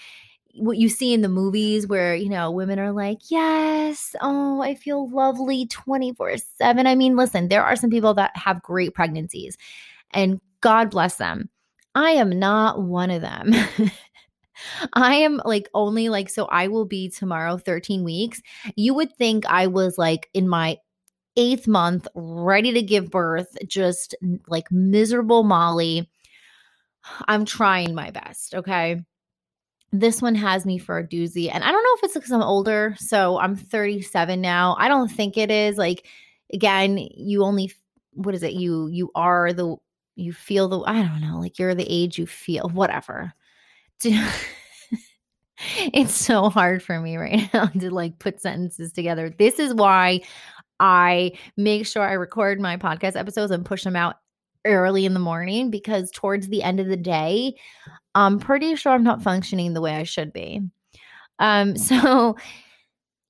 what 0.56 0.78
you 0.78 0.90
see 0.90 1.14
in 1.14 1.22
the 1.22 1.30
movies 1.30 1.88
where, 1.88 2.16
you 2.16 2.30
know, 2.30 2.52
women 2.52 2.80
are 2.80 2.92
like, 2.94 3.20
"Yes, 3.30 4.16
oh, 4.22 4.62
I 4.62 4.76
feel 4.76 5.10
lovely 5.10 5.66
24/7." 5.68 6.88
I 6.88 6.96
mean, 6.96 7.16
listen, 7.18 7.50
there 7.50 7.64
are 7.66 7.76
some 7.76 7.90
people 7.90 8.14
that 8.16 8.36
have 8.38 8.62
great 8.64 8.94
pregnancies 8.96 9.58
and 10.14 10.42
God 10.62 10.92
bless 10.92 11.18
them 11.18 11.51
I 11.96 12.12
am 12.12 12.30
not 12.30 12.82
one 12.82 13.12
of 13.12 13.22
them. 13.22 13.54
I 14.94 15.16
am 15.16 15.42
like 15.44 15.70
only 15.74 16.10
like, 16.10 16.30
so 16.30 16.46
I 16.46 16.68
will 16.68 16.86
be 16.86 17.10
tomorrow 17.10 17.58
13 17.58 18.04
weeks. 18.04 18.42
You 18.76 18.94
would 18.94 19.16
think 19.16 19.46
I 19.46 19.68
was 19.68 19.98
like 19.98 20.30
in 20.34 20.48
my 20.48 20.78
eighth 21.38 21.68
month, 21.68 22.08
ready 22.16 22.74
to 22.74 22.82
give 22.82 23.10
birth, 23.10 23.58
just 23.68 24.16
like 24.48 24.72
miserable 24.72 25.44
Molly. 25.44 26.10
I'm 27.28 27.46
trying 27.46 27.94
my 27.96 28.12
best. 28.12 28.56
Okay. 28.56 29.02
This 29.94 30.22
one 30.22 30.36
has 30.36 30.66
me 30.66 30.78
for 30.78 30.98
a 30.98 31.08
doozy. 31.08 31.50
And 31.54 31.64
I 31.64 31.72
don't 31.72 31.84
know 31.84 31.96
if 31.98 32.04
it's 32.04 32.14
because 32.14 32.32
I'm 32.32 32.42
older. 32.42 32.96
So 32.98 33.38
I'm 33.40 33.58
37 33.58 34.40
now. 34.40 34.78
I 34.80 34.88
don't 34.88 35.10
think 35.10 35.38
it 35.38 35.52
is. 35.52 35.78
Like, 35.78 36.08
again, 36.54 36.98
you 36.98 37.44
only, 37.44 37.74
what 38.14 38.34
is 38.34 38.42
it? 38.42 38.54
You, 38.54 38.88
you 38.88 39.12
are 39.16 39.52
the, 39.52 39.76
you 40.22 40.34
feel 40.34 40.68
the, 40.68 40.80
I 40.82 41.02
don't 41.02 41.22
know, 41.22 41.40
like 41.40 41.60
you're 41.60 41.76
the 41.76 41.88
age 41.90 42.18
you 42.18 42.28
feel, 42.28 42.70
whatever. 42.70 43.34
it's 45.94 46.14
so 46.14 46.50
hard 46.50 46.82
for 46.82 47.00
me 47.00 47.18
right 47.18 47.50
now 47.54 47.66
to 47.68 47.94
like 47.94 48.20
put 48.20 48.42
sentences 48.42 48.92
together. 48.92 49.30
This 49.30 49.60
is 49.60 49.74
why 49.74 50.22
I 50.80 51.34
make 51.58 51.86
sure 51.86 52.04
I 52.04 52.14
record 52.14 52.60
my 52.60 52.78
podcast 52.78 53.16
episodes 53.16 53.52
and 53.52 53.66
push 53.66 53.84
them 53.84 53.96
out 53.96 54.16
early 54.66 55.06
in 55.06 55.14
the 55.14 55.20
morning 55.20 55.70
because 55.70 56.12
towards 56.12 56.48
the 56.48 56.64
end 56.64 56.80
of 56.80 56.88
the 56.88 56.98
day, 56.98 57.54
I'm 58.16 58.40
pretty 58.40 58.76
sure 58.76 58.92
I'm 58.92 59.04
not 59.04 59.22
functioning 59.22 59.74
the 59.74 59.82
way 59.82 59.96
I 59.96 60.04
should 60.04 60.34
be. 60.34 60.62
Um, 61.40 61.78
so 61.78 62.36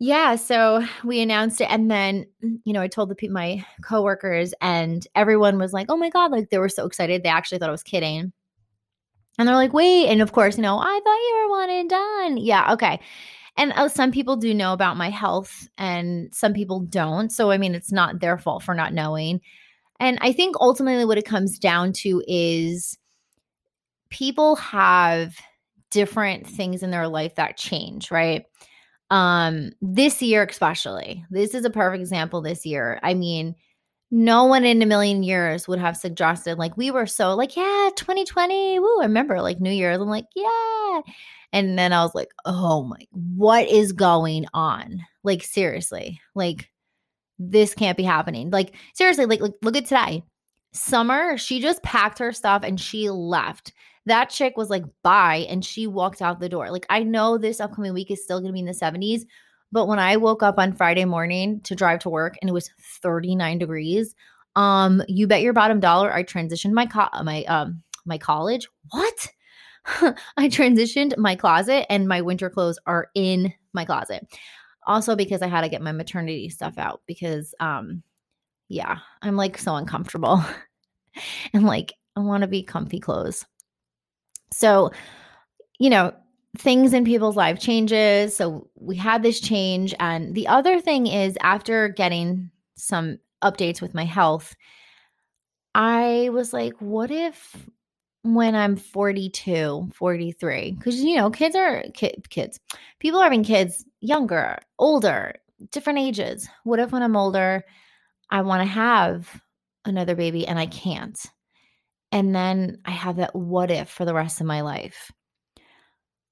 yeah, 0.02 0.36
so 0.36 0.84
we 1.04 1.22
announced 1.22 1.62
it, 1.62 1.70
and 1.70 1.90
then 1.92 2.26
you 2.66 2.74
know 2.74 2.82
I 2.82 2.88
told 2.88 3.10
the 3.10 3.16
people, 3.16 3.36
my 3.36 3.64
coworkers, 3.84 4.52
and 4.60 5.06
everyone 5.14 5.60
was 5.60 5.74
like, 5.74 5.88
"Oh 5.90 5.98
my 5.98 6.10
god!" 6.10 6.32
Like 6.32 6.50
they 6.50 6.58
were 6.58 6.70
so 6.70 6.88
excited. 6.88 7.22
They 7.22 7.30
actually 7.30 7.60
thought 7.60 7.70
I 7.70 7.72
was 7.72 7.84
kidding, 7.84 8.34
and 9.38 9.48
they're 9.48 9.56
like, 9.56 9.74
"Wait!" 9.74 10.08
And 10.08 10.22
of 10.22 10.32
course, 10.32 10.58
you 10.58 10.64
know, 10.64 10.80
I 10.80 11.00
thought 11.04 11.16
you 11.16 11.40
were 11.44 11.50
one 11.50 11.70
and 11.70 11.90
done. 11.90 12.38
Yeah, 12.38 12.74
okay 12.74 13.00
and 13.58 13.74
uh, 13.74 13.90
some 13.90 14.12
people 14.12 14.36
do 14.36 14.54
know 14.54 14.74
about 14.74 14.98
my 14.98 15.10
health 15.10 15.68
and 15.78 16.34
some 16.34 16.54
people 16.54 16.80
don't 16.82 17.32
so 17.32 17.52
i 17.52 17.58
mean 17.58 17.76
it's 17.76 17.92
not 17.92 18.20
their 18.20 18.38
fault 18.38 18.64
for 18.64 18.74
not 18.74 18.94
knowing 18.94 19.42
and 20.00 20.18
i 20.22 20.32
think 20.32 20.56
ultimately 20.60 21.06
what 21.06 21.18
it 21.18 21.26
comes 21.26 21.60
down 21.60 21.94
to 21.94 22.24
is 22.28 22.98
people 24.10 24.56
have 24.56 25.36
different 25.90 26.48
things 26.48 26.84
in 26.84 26.92
their 26.92 27.08
life 27.08 27.36
that 27.36 27.58
change 27.58 28.12
right 28.12 28.46
um 29.12 29.72
this 29.82 30.22
year 30.22 30.44
especially 30.44 31.24
this 31.30 31.54
is 31.54 31.64
a 31.66 31.70
perfect 31.70 32.02
example 32.02 32.42
this 32.42 32.66
year 32.66 33.00
i 33.04 33.14
mean 33.14 33.56
no 34.10 34.46
one 34.46 34.66
in 34.66 34.82
a 34.82 34.86
million 34.86 35.22
years 35.22 35.68
would 35.68 35.80
have 35.80 35.96
suggested 35.96 36.58
like 36.58 36.76
we 36.78 36.90
were 36.90 37.06
so 37.06 37.36
like 37.36 37.56
yeah 37.56 37.90
2020 37.96 38.80
woo 38.80 39.00
i 39.02 39.04
remember 39.04 39.42
like 39.42 39.60
new 39.60 39.72
year's 39.72 40.02
i'm 40.02 40.10
like 40.10 40.26
yeah 40.36 41.02
and 41.54 41.78
then 41.78 41.94
I 41.94 42.04
was 42.04 42.16
like, 42.16 42.32
oh 42.46 42.84
my, 42.84 43.00
what 43.12 43.68
is 43.68 43.92
going 43.92 44.46
on? 44.54 45.02
Like, 45.24 45.44
seriously, 45.44 46.22
like, 46.34 46.70
this 47.38 47.74
can't 47.74 47.98
be 47.98 48.04
happening. 48.04 48.52
Like, 48.52 48.76
seriously, 48.94 49.26
like, 49.26 49.42
like 49.42 49.54
look 49.62 49.76
at 49.76 49.86
today. 49.86 50.24
Summer, 50.74 51.38
she 51.38 51.60
just 51.60 51.84
packed 51.84 52.20
her 52.20 52.32
stuff 52.32 52.64
and 52.64 52.80
she 52.80 53.10
left. 53.10 53.74
That 54.06 54.30
chick 54.30 54.58
was 54.58 54.70
like, 54.70 54.84
bye. 55.04 55.46
And 55.50 55.64
she 55.64 55.86
walked 55.88 56.22
out 56.22 56.40
the 56.40 56.50
door. 56.50 56.72
Like, 56.72 56.86
I 56.90 57.04
know 57.04 57.38
this 57.38 57.60
upcoming 57.60 57.94
week 57.94 58.10
is 58.10 58.24
still 58.24 58.40
going 58.40 58.50
to 58.50 58.54
be 58.54 58.60
in 58.60 58.66
the 58.66 58.72
70s, 58.72 59.26
but 59.72 59.88
when 59.88 60.00
I 60.00 60.18
woke 60.18 60.44
up 60.44 60.58
on 60.58 60.74
Friday 60.74 61.06
morning 61.06 61.62
to 61.62 61.76
drive 61.76 62.00
to 62.00 62.10
work 62.10 62.36
and 62.42 62.50
it 62.50 62.54
was 62.54 62.70
39 63.02 63.60
degrees, 63.60 64.16
um, 64.56 65.02
you 65.08 65.28
bet 65.28 65.42
your 65.42 65.54
bottom 65.54 65.80
dollar 65.80 66.14
I 66.14 66.24
transitioned 66.24 66.74
my 66.74 66.86
co- 66.86 67.24
my 67.24 67.44
um 67.46 67.82
my 68.06 68.18
college. 68.18 68.68
What? 68.90 69.28
I 70.38 70.50
transitioned 70.50 71.18
my 71.18 71.36
closet 71.36 71.86
and 71.92 72.08
my 72.08 72.22
winter 72.22 72.50
clothes 72.50 72.80
are 72.86 73.10
in 73.16 73.54
my 73.74 73.86
closet. 73.86 74.28
Also 74.88 75.16
because 75.16 75.42
I 75.42 75.48
had 75.48 75.62
to 75.62 75.70
get 75.70 75.82
my 75.82 75.92
maternity 75.92 76.50
stuff 76.50 76.78
out 76.78 77.02
because 77.08 77.54
um 77.60 78.04
yeah, 78.68 79.00
I'm 79.22 79.36
like 79.36 79.58
so 79.58 79.76
uncomfortable. 79.76 80.44
and 81.54 81.66
like 81.66 81.94
I 82.16 82.22
want 82.22 82.42
to 82.42 82.48
be 82.48 82.64
comfy 82.64 83.00
clothes. 83.00 83.46
So, 84.54 84.92
you 85.80 85.90
know, 85.90 86.14
things 86.58 86.94
in 86.94 87.06
people's 87.06 87.36
life 87.36 87.60
changes. 87.60 88.36
So 88.36 88.70
we 88.76 88.96
had 88.96 89.24
this 89.24 89.40
change 89.40 89.94
and 90.00 90.36
the 90.36 90.48
other 90.48 90.80
thing 90.82 91.08
is 91.08 91.38
after 91.42 91.90
getting 91.90 92.52
some 92.76 93.20
updates 93.44 93.82
with 93.82 93.94
my 93.94 94.06
health, 94.06 94.56
I 95.74 96.30
was 96.32 96.52
like, 96.52 96.74
what 96.80 97.12
if 97.12 97.56
when 98.24 98.56
I'm 98.56 98.76
42, 98.76 99.90
43. 99.94 100.72
Because, 100.72 101.02
you 101.02 101.16
know, 101.16 101.30
kids 101.30 101.56
are 101.56 101.84
kid, 101.94 102.30
kids. 102.30 102.60
People 103.00 103.20
are 103.20 103.24
having 103.24 103.44
kids 103.44 103.86
younger, 104.00 104.60
older, 104.80 105.36
different 105.72 106.00
ages. 106.00 106.48
What 106.64 106.80
if 106.80 106.92
when 106.92 107.04
I'm 107.04 107.16
older, 107.16 107.64
I 108.30 108.42
want 108.42 108.62
to 108.62 108.72
have 108.72 109.42
another 109.86 110.16
baby 110.16 110.48
and 110.48 110.60
I 110.60 110.68
can't? 110.68 111.20
And 112.12 112.36
then 112.36 112.80
I 112.86 112.92
have 112.92 113.18
that 113.18 113.36
what 113.36 113.72
if 113.72 113.90
for 113.90 114.06
the 114.06 114.14
rest 114.14 114.42
of 114.42 114.48
my 114.48 114.62
life. 114.62 115.12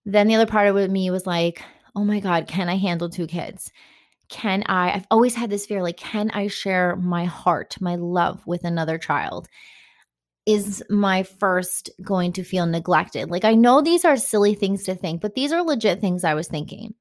Then 0.05 0.27
the 0.27 0.35
other 0.35 0.45
part 0.45 0.67
of 0.67 0.91
me 0.91 1.09
was 1.11 1.25
like, 1.25 1.61
oh 1.95 2.03
my 2.03 2.19
God, 2.19 2.47
can 2.47 2.69
I 2.69 2.75
handle 2.75 3.09
two 3.09 3.27
kids? 3.27 3.71
Can 4.29 4.63
I? 4.67 4.91
I've 4.91 5.07
always 5.09 5.35
had 5.35 5.49
this 5.49 5.65
fear 5.65 5.81
like, 5.81 5.97
can 5.97 6.31
I 6.31 6.47
share 6.47 6.95
my 6.95 7.25
heart, 7.25 7.77
my 7.79 7.95
love 7.95 8.45
with 8.45 8.63
another 8.63 8.97
child? 8.97 9.47
is 10.49 10.83
my 10.89 11.21
first 11.21 11.91
going 12.01 12.33
to 12.33 12.43
feel 12.43 12.65
neglected? 12.65 13.29
Like, 13.29 13.45
I 13.45 13.53
know 13.53 13.81
these 13.81 14.03
are 14.03 14.17
silly 14.17 14.55
things 14.55 14.81
to 14.85 14.95
think, 14.95 15.21
but 15.21 15.35
these 15.35 15.51
are 15.51 15.61
legit 15.61 16.01
things 16.01 16.23
I 16.23 16.33
was 16.33 16.47
thinking. 16.47 16.95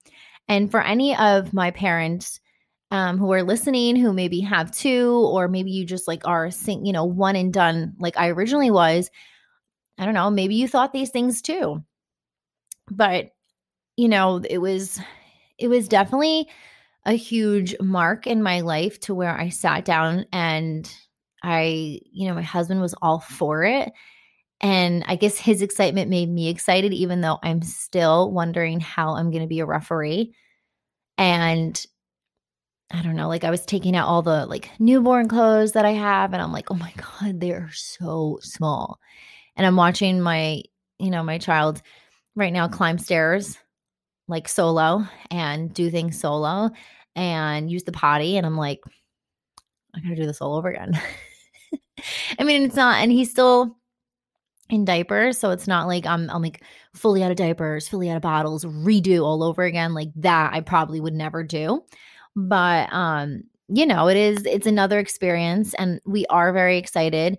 And 0.48 0.70
for 0.70 0.82
any 0.82 1.16
of 1.16 1.54
my 1.54 1.70
parents 1.70 2.40
um, 2.90 3.18
who 3.18 3.32
are 3.32 3.42
listening, 3.42 3.96
who 3.96 4.12
maybe 4.12 4.40
have 4.40 4.70
two, 4.70 5.12
or 5.32 5.48
maybe 5.48 5.70
you 5.70 5.84
just 5.84 6.08
like 6.08 6.26
are, 6.26 6.50
sing, 6.50 6.86
you 6.86 6.92
know, 6.92 7.04
one 7.04 7.36
and 7.36 7.52
done, 7.52 7.94
like 7.98 8.16
I 8.16 8.28
originally 8.28 8.70
was, 8.70 9.10
I 9.98 10.04
don't 10.04 10.14
know, 10.14 10.30
maybe 10.30 10.54
you 10.54 10.68
thought 10.68 10.92
these 10.92 11.10
things 11.10 11.42
too. 11.42 11.82
But, 12.90 13.30
you 13.96 14.08
know, 14.08 14.42
it 14.48 14.58
was, 14.58 15.00
it 15.58 15.68
was 15.68 15.88
definitely 15.88 16.48
a 17.04 17.12
huge 17.12 17.74
mark 17.80 18.26
in 18.26 18.42
my 18.42 18.60
life 18.60 18.98
to 19.00 19.14
where 19.14 19.36
I 19.38 19.50
sat 19.50 19.84
down 19.84 20.24
and 20.32 20.90
I, 21.42 22.00
you 22.10 22.28
know, 22.28 22.34
my 22.34 22.42
husband 22.42 22.80
was 22.80 22.94
all 23.02 23.20
for 23.20 23.64
it. 23.64 23.92
And 24.60 25.04
I 25.06 25.16
guess 25.16 25.38
his 25.38 25.62
excitement 25.62 26.10
made 26.10 26.28
me 26.28 26.48
excited, 26.48 26.92
even 26.92 27.20
though 27.20 27.38
I'm 27.42 27.62
still 27.62 28.32
wondering 28.32 28.80
how 28.80 29.14
I'm 29.14 29.30
going 29.30 29.42
to 29.42 29.48
be 29.48 29.60
a 29.60 29.66
referee. 29.66 30.34
And 31.16 31.80
I 32.90 33.02
don't 33.02 33.16
know, 33.16 33.28
like 33.28 33.44
I 33.44 33.50
was 33.50 33.66
taking 33.66 33.94
out 33.94 34.08
all 34.08 34.22
the 34.22 34.46
like 34.46 34.70
newborn 34.78 35.28
clothes 35.28 35.72
that 35.72 35.84
I 35.84 35.90
have, 35.90 36.32
and 36.32 36.40
I'm 36.40 36.52
like, 36.52 36.70
oh 36.70 36.74
my 36.74 36.92
God, 36.96 37.40
they 37.40 37.52
are 37.52 37.70
so 37.72 38.38
small. 38.42 38.98
And 39.56 39.66
I'm 39.66 39.76
watching 39.76 40.20
my, 40.20 40.62
you 40.98 41.10
know, 41.10 41.22
my 41.22 41.38
child 41.38 41.82
right 42.34 42.52
now 42.52 42.68
climb 42.68 42.98
stairs 42.98 43.58
like 44.28 44.48
solo 44.48 45.04
and 45.30 45.72
do 45.74 45.90
things 45.90 46.18
solo 46.20 46.70
and 47.16 47.70
use 47.70 47.84
the 47.84 47.92
potty. 47.92 48.36
And 48.36 48.46
I'm 48.46 48.56
like, 48.56 48.80
I 49.94 50.00
gotta 50.00 50.16
do 50.16 50.26
this 50.26 50.40
all 50.40 50.56
over 50.56 50.68
again. 50.68 51.00
I 52.38 52.44
mean, 52.44 52.62
it's 52.62 52.76
not, 52.76 53.02
and 53.02 53.10
he's 53.10 53.30
still 53.30 53.76
in 54.70 54.84
diapers, 54.84 55.38
so 55.38 55.50
it's 55.50 55.66
not 55.66 55.86
like 55.86 56.06
I'm 56.06 56.28
I'm 56.30 56.42
like 56.42 56.62
fully 56.94 57.22
out 57.22 57.30
of 57.30 57.36
diapers, 57.36 57.88
fully 57.88 58.10
out 58.10 58.16
of 58.16 58.22
bottles, 58.22 58.64
redo 58.64 59.24
all 59.24 59.42
over 59.42 59.64
again. 59.64 59.94
Like 59.94 60.10
that, 60.16 60.52
I 60.52 60.60
probably 60.60 61.00
would 61.00 61.14
never 61.14 61.42
do. 61.42 61.84
But 62.36 62.92
um, 62.92 63.44
you 63.68 63.86
know, 63.86 64.08
it 64.08 64.16
is 64.16 64.44
it's 64.46 64.66
another 64.66 64.98
experience, 64.98 65.74
and 65.74 66.00
we 66.04 66.26
are 66.26 66.52
very 66.52 66.78
excited 66.78 67.38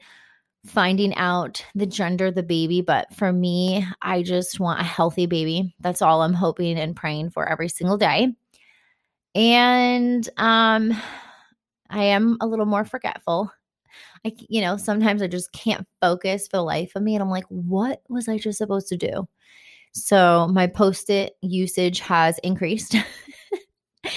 finding 0.65 1.15
out 1.15 1.65
the 1.73 1.85
gender 1.85 2.27
of 2.27 2.35
the 2.35 2.43
baby. 2.43 2.81
But 2.81 3.13
for 3.15 3.31
me, 3.31 3.85
I 4.01 4.23
just 4.23 4.59
want 4.59 4.81
a 4.81 4.83
healthy 4.83 5.25
baby. 5.25 5.73
That's 5.79 6.01
all 6.01 6.21
I'm 6.21 6.33
hoping 6.33 6.77
and 6.77 6.95
praying 6.95 7.31
for 7.31 7.47
every 7.47 7.69
single 7.69 7.97
day. 7.97 8.33
And 9.35 10.27
um, 10.37 10.93
I 11.89 12.03
am 12.03 12.37
a 12.41 12.47
little 12.47 12.65
more 12.65 12.83
forgetful 12.83 13.51
I, 14.25 14.33
you 14.49 14.61
know, 14.61 14.77
sometimes 14.77 15.21
I 15.21 15.27
just 15.27 15.51
can't 15.51 15.87
focus 16.01 16.47
for 16.47 16.57
the 16.57 16.63
life 16.63 16.91
of 16.95 17.03
me. 17.03 17.15
And 17.15 17.23
I'm 17.23 17.29
like, 17.29 17.45
what 17.49 18.01
was 18.09 18.27
I 18.27 18.37
just 18.37 18.57
supposed 18.57 18.87
to 18.89 18.97
do? 18.97 19.27
So 19.93 20.47
my 20.51 20.67
post 20.67 21.09
it 21.09 21.35
usage 21.41 21.99
has 22.01 22.39
increased. 22.39 22.95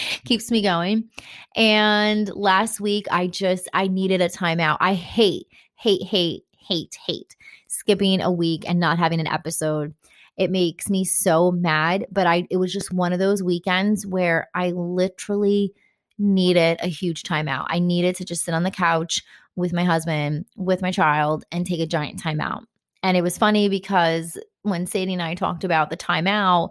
Keeps 0.25 0.51
me 0.51 0.63
going. 0.63 1.09
And 1.57 2.29
last 2.35 2.81
week, 2.81 3.07
I 3.11 3.27
just, 3.27 3.69
I 3.73 3.89
needed 3.89 4.21
a 4.21 4.29
timeout. 4.29 4.79
I 4.81 4.95
hate, 4.95 5.47
hate, 5.75 6.03
hate, 6.03 6.45
hate, 6.59 6.97
hate 7.07 7.37
skipping 7.69 8.21
a 8.21 8.31
week 8.31 8.65
and 8.69 8.79
not 8.79 8.99
having 8.99 9.21
an 9.21 9.27
episode. 9.27 9.95
It 10.37 10.51
makes 10.51 10.89
me 10.89 11.05
so 11.05 11.51
mad. 11.51 12.07
But 12.11 12.27
I, 12.27 12.47
it 12.51 12.59
was 12.59 12.73
just 12.73 12.93
one 12.93 13.13
of 13.13 13.19
those 13.19 13.43
weekends 13.43 14.07
where 14.07 14.49
I 14.55 14.71
literally 14.71 15.73
needed 16.19 16.79
a 16.81 16.89
huge 16.89 17.23
timeout. 17.23 17.67
I 17.69 17.79
needed 17.79 18.17
to 18.17 18.25
just 18.25 18.45
sit 18.45 18.55
on 18.55 18.63
the 18.63 18.71
couch 18.71 19.23
with 19.57 19.73
my 19.73 19.85
husband, 19.85 20.47
with 20.57 20.83
my 20.83 20.91
child, 20.91 21.45
and 21.51 21.67
take 21.67 21.81
a 21.81 21.87
giant 21.87 22.23
timeout. 22.23 22.65
And 23.03 23.17
it 23.17 23.23
was 23.23 23.37
funny 23.37 23.69
because 23.69 24.39
when 24.63 24.87
Sadie 24.87 25.13
and 25.15 25.23
I 25.23 25.35
talked 25.35 25.65
about 25.65 25.91
the 25.91 25.97
timeout, 25.97 26.71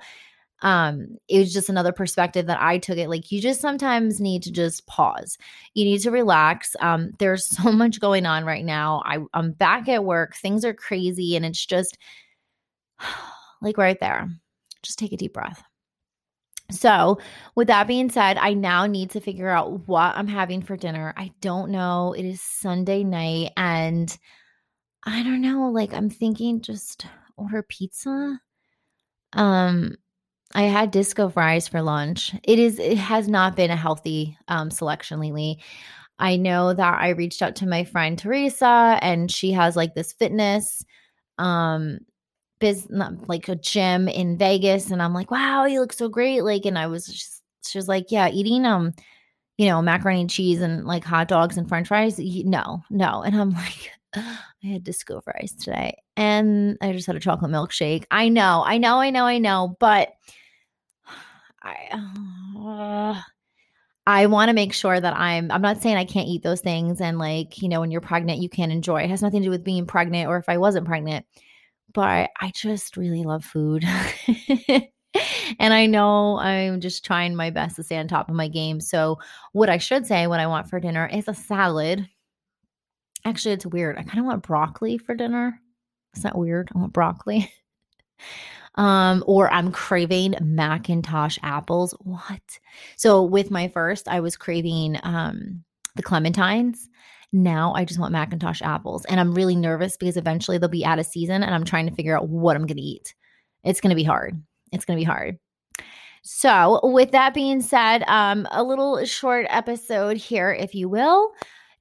um 0.62 1.08
it 1.28 1.40
was 1.40 1.54
just 1.54 1.70
another 1.70 1.92
perspective 1.92 2.46
that 2.46 2.62
i 2.62 2.78
took 2.78 2.98
it 2.98 3.10
like 3.10 3.32
you 3.32 3.42
just 3.42 3.62
sometimes 3.62 4.20
need 4.20 4.44
to 4.44 4.52
just 4.52 4.86
pause 4.88 5.38
you 5.74 5.84
need 5.84 6.00
to 6.00 6.12
relax 6.12 6.76
um 6.80 7.12
there's 7.20 7.46
so 7.58 7.72
much 7.72 8.00
going 8.00 8.26
on 8.26 8.46
right 8.46 8.66
now 8.66 9.02
I, 9.06 9.20
i'm 9.34 9.52
back 9.52 9.88
at 9.90 10.06
work 10.06 10.36
things 10.36 10.66
are 10.66 10.74
crazy 10.74 11.36
and 11.36 11.46
it's 11.46 11.66
just 11.66 11.98
like 13.62 13.78
right 13.78 14.00
there 14.00 14.30
just 14.84 15.00
take 15.00 15.14
a 15.14 15.18
deep 15.18 15.34
breath 15.34 15.64
so, 16.72 17.20
with 17.56 17.68
that 17.68 17.88
being 17.88 18.10
said, 18.10 18.38
I 18.38 18.54
now 18.54 18.86
need 18.86 19.12
to 19.12 19.20
figure 19.20 19.50
out 19.50 19.88
what 19.88 20.16
I'm 20.16 20.28
having 20.28 20.62
for 20.62 20.78
dinner. 20.78 21.14
I 21.18 21.32
don't 21.42 21.70
know. 21.70 22.14
It 22.14 22.24
is 22.24 22.42
Sunday 22.42 23.04
night 23.04 23.52
and 23.58 24.18
I 25.04 25.24
don't 25.24 25.42
know, 25.42 25.70
like 25.70 25.94
I'm 25.94 26.10
thinking 26.10 26.62
just 26.62 27.06
order 27.38 27.64
pizza. 27.64 28.40
Um 29.34 29.96
I 30.54 30.64
had 30.64 30.92
disco 30.92 31.30
fries 31.30 31.68
for 31.68 31.82
lunch. 31.82 32.34
It 32.44 32.60
is 32.60 32.80
it 32.80 32.98
has 32.98 33.28
not 33.28 33.56
been 33.56 33.72
a 33.72 33.76
healthy 33.76 34.38
um, 34.48 34.72
selection 34.72 35.20
lately. 35.20 35.60
I 36.20 36.38
know 36.38 36.74
that 36.74 37.02
I 37.02 37.10
reached 37.10 37.42
out 37.42 37.56
to 37.58 37.68
my 37.68 37.84
friend 37.84 38.18
Teresa 38.18 39.00
and 39.02 39.32
she 39.32 39.52
has 39.54 39.76
like 39.76 39.96
this 39.96 40.14
fitness 40.14 40.86
um 41.38 42.00
business 42.60 43.20
like 43.28 43.48
a 43.50 43.56
gym 43.56 44.08
in 44.08 44.38
Vegas 44.38 44.92
and 44.92 45.02
I'm 45.02 45.14
like, 45.14 45.32
"Wow, 45.32 45.66
you 45.66 45.80
look 45.80 45.94
so 45.94 46.10
great." 46.10 46.44
Like 46.44 46.66
and 46.66 46.78
I 46.78 46.88
was 46.88 47.08
just 47.08 47.42
she 47.66 47.78
was 47.78 47.88
like, 47.88 48.12
"Yeah, 48.12 48.30
eating 48.30 48.66
um 48.66 48.94
you 49.58 49.68
know, 49.68 49.82
macaroni 49.82 50.22
and 50.22 50.30
cheese 50.30 50.60
and 50.60 50.86
like 50.86 51.04
hot 51.04 51.28
dogs 51.28 51.56
and 51.56 51.70
french 51.70 51.88
fries. 51.88 52.18
No, 52.18 52.82
no. 52.90 53.22
And 53.22 53.36
I'm 53.36 53.52
like, 53.54 53.92
I 54.16 54.40
had 54.64 54.84
disco 54.84 55.22
fries 55.22 55.54
today 55.54 56.02
and 56.18 56.78
I 56.82 56.92
just 56.94 57.06
had 57.06 57.16
a 57.16 57.20
chocolate 57.20 57.52
milkshake. 57.52 58.06
I 58.10 58.30
know, 58.30 58.64
I 58.66 58.80
know, 58.80 58.98
I 58.98 59.12
know, 59.12 59.26
I 59.26 59.38
know, 59.38 59.76
but 59.80 60.14
I 61.64 63.16
uh, 63.22 63.22
I 64.08 64.26
want 64.26 64.50
to 64.50 64.54
make 64.54 64.74
sure 64.74 65.00
that 65.00 65.16
I'm 65.16 65.52
I'm 65.52 65.62
not 65.62 65.82
saying 65.82 65.98
I 65.98 66.06
can't 66.06 66.28
eat 66.28 66.44
those 66.44 66.62
things 66.62 67.02
and 67.02 67.18
like, 67.20 67.62
you 67.62 67.70
know, 67.70 67.80
when 67.82 67.92
you're 67.92 68.02
pregnant 68.02 68.42
you 68.42 68.50
can't 68.50 68.72
enjoy. 68.72 69.04
It 69.04 69.10
has 69.10 69.22
nothing 69.22 69.42
to 69.42 69.48
do 69.48 69.52
with 69.52 69.64
being 69.64 69.86
pregnant 69.86 70.28
or 70.30 70.38
if 70.38 70.50
I 70.50 70.58
wasn't 70.58 70.88
pregnant. 70.88 71.26
But 71.94 72.32
I 72.40 72.52
just 72.56 72.98
really 72.98 73.24
love 73.24 73.44
food. 73.44 73.84
and 75.60 75.74
I 75.74 75.86
know 75.86 76.40
I'm 76.40 76.80
just 76.82 77.04
trying 77.06 77.36
my 77.36 77.50
best 77.50 77.76
to 77.76 77.84
stay 77.84 77.98
on 77.98 78.08
top 78.08 78.30
of 78.30 78.36
my 78.36 78.48
game. 78.48 78.80
So, 78.80 79.20
what 79.52 79.70
I 79.70 79.78
should 79.78 80.06
say, 80.08 80.28
what 80.28 80.40
I 80.40 80.48
want 80.48 80.70
for 80.70 80.80
dinner 80.80 81.08
is 81.08 81.28
a 81.28 81.34
salad. 81.34 82.08
Actually, 83.26 83.54
it's 83.54 83.66
weird. 83.66 83.98
I 83.98 84.04
kind 84.04 84.20
of 84.20 84.26
want 84.26 84.44
broccoli 84.44 84.98
for 84.98 85.16
dinner. 85.16 85.60
Is 86.16 86.24
that 86.24 86.38
weird? 86.38 86.70
I 86.74 86.80
want 86.80 86.94
broccoli. 86.94 87.52
um, 88.76 89.24
or 89.28 89.52
I'm 89.52 89.72
craving 89.72 90.34
McIntosh 90.42 91.38
apples. 91.44 91.94
What? 92.02 92.60
So 92.96 93.24
with 93.24 93.52
my 93.52 93.68
first, 93.68 94.08
I 94.08 94.20
was 94.20 94.38
craving 94.38 94.98
um 95.04 95.64
the 95.96 96.04
clementines. 96.04 96.88
Now 97.34 97.74
I 97.74 97.86
just 97.86 98.00
want 98.00 98.14
McIntosh 98.14 98.62
apples. 98.62 99.06
And 99.06 99.20
I'm 99.20 99.34
really 99.34 99.56
nervous 99.56 99.98
because 99.98 100.18
eventually 100.18 100.58
they'll 100.58 100.70
be 100.70 100.86
out 100.86 101.00
of 101.00 101.06
season 101.06 101.44
and 101.44 101.54
I'm 101.54 101.66
trying 101.66 101.88
to 101.88 101.96
figure 101.96 102.18
out 102.18 102.30
what 102.30 102.56
I'm 102.56 102.66
gonna 102.66 102.82
eat. 102.82 103.14
It's 103.64 103.82
gonna 103.82 103.96
be 103.96 104.04
hard. 104.04 104.42
It's 104.72 104.86
gonna 104.86 105.00
be 105.00 105.04
hard. 105.04 105.38
So, 106.24 106.80
with 106.84 107.12
that 107.12 107.34
being 107.34 107.62
said, 107.62 108.04
um, 108.08 108.48
a 108.52 108.64
little 108.64 109.04
short 109.06 109.48
episode 109.50 110.18
here, 110.18 110.52
if 110.52 110.76
you 110.76 110.88
will. 110.88 111.32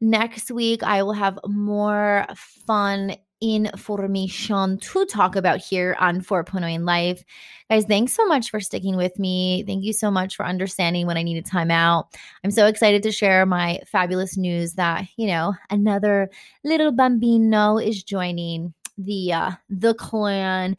Next 0.01 0.51
week, 0.51 0.83
I 0.83 1.03
will 1.03 1.13
have 1.13 1.39
more 1.47 2.27
fun 2.35 3.17
information 3.41 4.79
to 4.79 5.07
talk 5.07 5.37
about 5.37 5.59
here 5.59 5.97
on 5.99 6.21
4.0 6.21 6.75
in 6.75 6.85
life. 6.85 7.25
Guys, 7.71 7.85
thanks 7.85 8.13
so 8.13 8.27
much 8.27 8.51
for 8.51 8.61
sticking 8.61 8.97
with 8.97 9.19
me. 9.19 9.65
Thank 9.67 9.85
you 9.85 9.93
so 9.93 10.11
much 10.11 10.37
for 10.37 10.45
understanding 10.45 11.07
when 11.07 11.17
I 11.17 11.23
needed 11.23 11.47
time 11.47 11.71
out. 11.71 12.09
I'm 12.45 12.51
so 12.51 12.67
excited 12.67 13.03
to 13.05 13.13
share 13.13 13.47
my 13.47 13.81
fabulous 13.87 14.37
news 14.37 14.75
that, 14.75 15.07
you 15.17 15.27
know, 15.27 15.55
another 15.71 16.31
little 16.65 16.93
bambino 16.93 17.79
is 17.79 18.03
joining 18.03 18.75
the 18.99 19.33
uh 19.33 19.51
the 19.71 19.95
clan. 19.95 20.77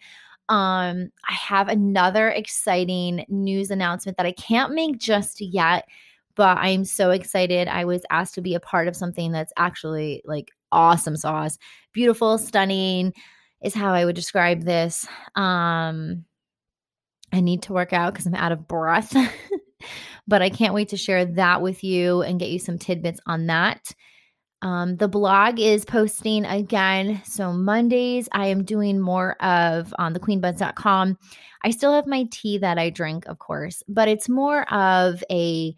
Um 0.49 1.11
I 1.27 1.33
have 1.33 1.67
another 1.67 2.29
exciting 2.29 3.25
news 3.29 3.71
announcement 3.71 4.17
that 4.17 4.27
I 4.27 4.33
can't 4.33 4.73
make 4.73 4.99
just 4.99 5.41
yet 5.41 5.87
but 6.35 6.57
I'm 6.57 6.85
so 6.85 7.11
excited. 7.11 7.67
I 7.67 7.85
was 7.85 8.03
asked 8.09 8.35
to 8.35 8.41
be 8.41 8.55
a 8.55 8.59
part 8.59 8.87
of 8.87 8.95
something 8.95 9.31
that's 9.31 9.53
actually 9.57 10.21
like 10.25 10.51
awesome 10.71 11.17
sauce. 11.17 11.57
Beautiful, 11.93 12.37
stunning 12.37 13.13
is 13.61 13.73
how 13.73 13.93
I 13.93 14.05
would 14.05 14.15
describe 14.15 14.63
this. 14.63 15.07
Um 15.35 16.25
I 17.33 17.39
need 17.39 17.63
to 17.63 17.73
work 17.73 17.93
out 17.93 18.13
cuz 18.15 18.25
I'm 18.25 18.35
out 18.35 18.51
of 18.51 18.67
breath. 18.67 19.15
but 20.27 20.41
I 20.41 20.49
can't 20.49 20.73
wait 20.73 20.89
to 20.89 20.97
share 20.97 21.25
that 21.25 21.61
with 21.61 21.83
you 21.83 22.21
and 22.21 22.39
get 22.39 22.49
you 22.49 22.59
some 22.59 22.77
tidbits 22.77 23.19
on 23.25 23.47
that. 23.47 23.93
Um, 24.61 24.97
the 24.97 25.07
blog 25.07 25.59
is 25.59 25.85
posting 25.85 26.45
again. 26.45 27.21
So 27.25 27.51
Mondays, 27.51 28.29
I 28.31 28.47
am 28.47 28.63
doing 28.63 28.99
more 28.99 29.33
of 29.41 29.93
on 29.97 30.13
thequeenbuds.com. 30.13 31.17
I 31.63 31.71
still 31.71 31.93
have 31.93 32.05
my 32.05 32.27
tea 32.31 32.59
that 32.59 32.77
I 32.77 32.91
drink, 32.91 33.25
of 33.25 33.39
course, 33.39 33.81
but 33.87 34.07
it's 34.07 34.29
more 34.29 34.71
of 34.71 35.23
a 35.31 35.75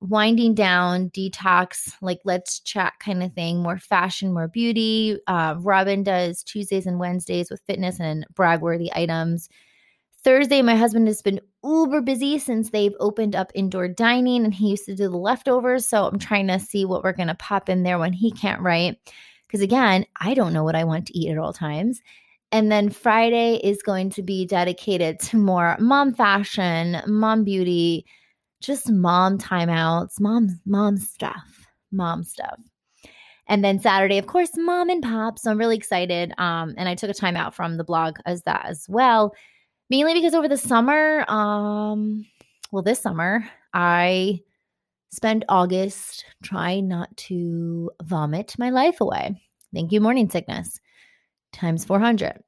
winding 0.00 0.54
down, 0.54 1.10
detox, 1.10 1.92
like 2.02 2.20
let's 2.24 2.60
chat 2.60 2.94
kind 3.00 3.22
of 3.22 3.32
thing, 3.32 3.62
more 3.62 3.78
fashion, 3.78 4.32
more 4.32 4.48
beauty. 4.48 5.18
Uh, 5.26 5.56
Robin 5.58 6.02
does 6.02 6.42
Tuesdays 6.42 6.86
and 6.86 6.98
Wednesdays 6.98 7.50
with 7.50 7.62
fitness 7.66 7.98
and 7.98 8.26
brag 8.34 8.60
worthy 8.60 8.90
items. 8.94 9.48
Thursday, 10.22 10.60
my 10.60 10.74
husband 10.74 11.06
has 11.06 11.22
been 11.22 11.40
uber 11.64 12.00
busy 12.00 12.38
since 12.38 12.70
they've 12.70 12.94
opened 12.98 13.36
up 13.36 13.52
indoor 13.54 13.86
dining 13.86 14.44
and 14.44 14.52
he 14.52 14.70
used 14.70 14.84
to 14.86 14.94
do 14.96 15.08
the 15.08 15.16
leftovers. 15.16 15.86
So 15.86 16.04
I'm 16.04 16.18
trying 16.18 16.48
to 16.48 16.58
see 16.58 16.84
what 16.84 17.04
we're 17.04 17.12
going 17.12 17.28
to 17.28 17.34
pop 17.34 17.68
in 17.68 17.84
there 17.84 17.98
when 17.98 18.12
he 18.12 18.32
can't 18.32 18.60
write. 18.60 18.98
Because 19.46 19.60
again, 19.60 20.04
I 20.20 20.34
don't 20.34 20.52
know 20.52 20.64
what 20.64 20.74
I 20.74 20.84
want 20.84 21.06
to 21.06 21.18
eat 21.18 21.30
at 21.30 21.38
all 21.38 21.52
times. 21.52 22.00
And 22.52 22.70
then 22.70 22.90
Friday 22.90 23.56
is 23.62 23.82
going 23.82 24.10
to 24.10 24.22
be 24.22 24.46
dedicated 24.46 25.20
to 25.20 25.36
more 25.36 25.76
mom 25.78 26.12
fashion, 26.12 27.00
mom 27.06 27.44
beauty, 27.44 28.04
just 28.60 28.90
mom 28.90 29.38
timeouts, 29.38 30.20
mom 30.20 30.60
mom 30.64 30.96
stuff, 30.96 31.66
mom 31.92 32.24
stuff. 32.24 32.58
And 33.48 33.64
then 33.64 33.78
Saturday, 33.78 34.18
of 34.18 34.26
course, 34.26 34.50
mom 34.56 34.88
and 34.88 35.02
pop. 35.02 35.38
So 35.38 35.50
I'm 35.50 35.58
really 35.58 35.76
excited. 35.76 36.32
Um, 36.38 36.74
and 36.76 36.88
I 36.88 36.94
took 36.94 37.10
a 37.10 37.14
time 37.14 37.36
out 37.36 37.54
from 37.54 37.76
the 37.76 37.84
blog 37.84 38.18
as 38.26 38.42
that 38.42 38.66
as 38.66 38.86
well, 38.88 39.32
mainly 39.88 40.14
because 40.14 40.34
over 40.34 40.48
the 40.48 40.58
summer, 40.58 41.24
um, 41.30 42.26
well, 42.72 42.82
this 42.82 43.00
summer, 43.00 43.48
I 43.72 44.40
spent 45.12 45.44
August 45.48 46.24
trying 46.42 46.88
not 46.88 47.16
to 47.16 47.90
vomit 48.02 48.56
my 48.58 48.70
life 48.70 49.00
away. 49.00 49.40
Thank 49.72 49.92
you, 49.92 50.00
morning 50.00 50.28
sickness, 50.28 50.80
times 51.52 51.84
400. 51.84 52.42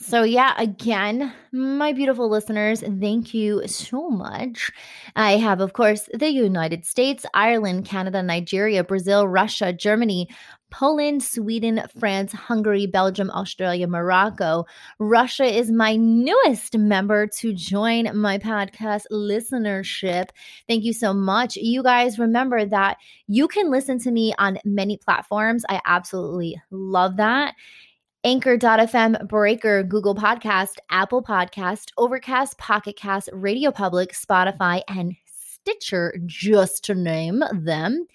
So, 0.00 0.22
yeah, 0.22 0.54
again, 0.56 1.32
my 1.52 1.92
beautiful 1.92 2.28
listeners, 2.30 2.80
thank 2.80 3.34
you 3.34 3.66
so 3.68 4.08
much. 4.08 4.70
I 5.14 5.36
have, 5.36 5.60
of 5.60 5.74
course, 5.74 6.08
the 6.14 6.30
United 6.30 6.86
States, 6.86 7.26
Ireland, 7.34 7.84
Canada, 7.84 8.22
Nigeria, 8.22 8.82
Brazil, 8.84 9.28
Russia, 9.28 9.70
Germany, 9.70 10.28
Poland, 10.70 11.22
Sweden, 11.22 11.82
France, 11.98 12.32
Hungary, 12.32 12.86
Belgium, 12.86 13.30
Australia, 13.30 13.86
Morocco. 13.86 14.64
Russia 14.98 15.44
is 15.44 15.70
my 15.70 15.96
newest 15.96 16.76
member 16.78 17.26
to 17.26 17.52
join 17.52 18.18
my 18.18 18.38
podcast 18.38 19.02
listenership. 19.12 20.30
Thank 20.66 20.84
you 20.84 20.94
so 20.94 21.12
much. 21.12 21.56
You 21.56 21.82
guys 21.82 22.18
remember 22.18 22.64
that 22.64 22.96
you 23.26 23.46
can 23.46 23.70
listen 23.70 23.98
to 24.00 24.10
me 24.10 24.32
on 24.38 24.58
many 24.64 24.96
platforms. 24.96 25.66
I 25.68 25.80
absolutely 25.84 26.60
love 26.70 27.18
that. 27.18 27.54
Anchor.fm, 28.24 29.26
Breaker, 29.26 29.82
Google 29.82 30.14
Podcast, 30.14 30.76
Apple 30.90 31.22
Podcast, 31.22 31.90
Overcast, 31.98 32.56
Pocket 32.56 32.96
Cast, 32.96 33.28
Radio 33.32 33.72
Public, 33.72 34.12
Spotify, 34.12 34.82
and 34.86 35.16
Stitcher, 35.26 36.16
just 36.26 36.84
to 36.84 36.94
name 36.94 37.42
them. 37.52 38.06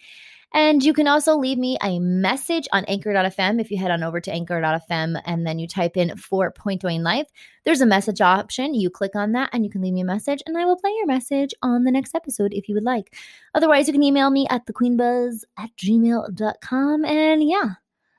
And 0.53 0.81
you 0.81 0.93
can 0.93 1.07
also 1.07 1.37
leave 1.37 1.57
me 1.57 1.77
a 1.83 1.99
message 1.99 2.67
on 2.71 2.85
anchor.fm 2.85 3.59
if 3.59 3.69
you 3.69 3.77
head 3.77 3.91
on 3.91 4.01
over 4.01 4.21
to 4.21 4.31
anchor.fm 4.31 5.21
and 5.25 5.45
then 5.45 5.59
you 5.59 5.67
type 5.67 5.97
in 5.97 6.09
4.0 6.11 7.03
life. 7.03 7.27
There's 7.65 7.81
a 7.81 7.85
message 7.85 8.21
option. 8.21 8.73
You 8.73 8.89
click 8.89 9.13
on 9.15 9.33
that 9.33 9.49
and 9.51 9.65
you 9.65 9.69
can 9.69 9.81
leave 9.81 9.93
me 9.93 10.01
a 10.01 10.05
message 10.05 10.41
and 10.47 10.57
I 10.57 10.63
will 10.63 10.77
play 10.77 10.91
your 10.91 11.05
message 11.05 11.53
on 11.61 11.83
the 11.83 11.91
next 11.91 12.15
episode 12.15 12.53
if 12.53 12.69
you 12.69 12.75
would 12.75 12.85
like. 12.85 13.13
Otherwise, 13.55 13.87
you 13.87 13.93
can 13.93 14.03
email 14.03 14.29
me 14.29 14.47
at 14.49 14.65
thequeenbuzz 14.65 15.43
at 15.57 15.75
gmail.com. 15.75 17.05
And 17.05 17.43
yeah, 17.47 17.73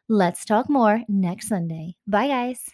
Let's 0.08 0.44
talk 0.44 0.68
more 0.68 1.02
next 1.08 1.48
Sunday. 1.48 1.96
Bye, 2.06 2.28
guys. 2.28 2.70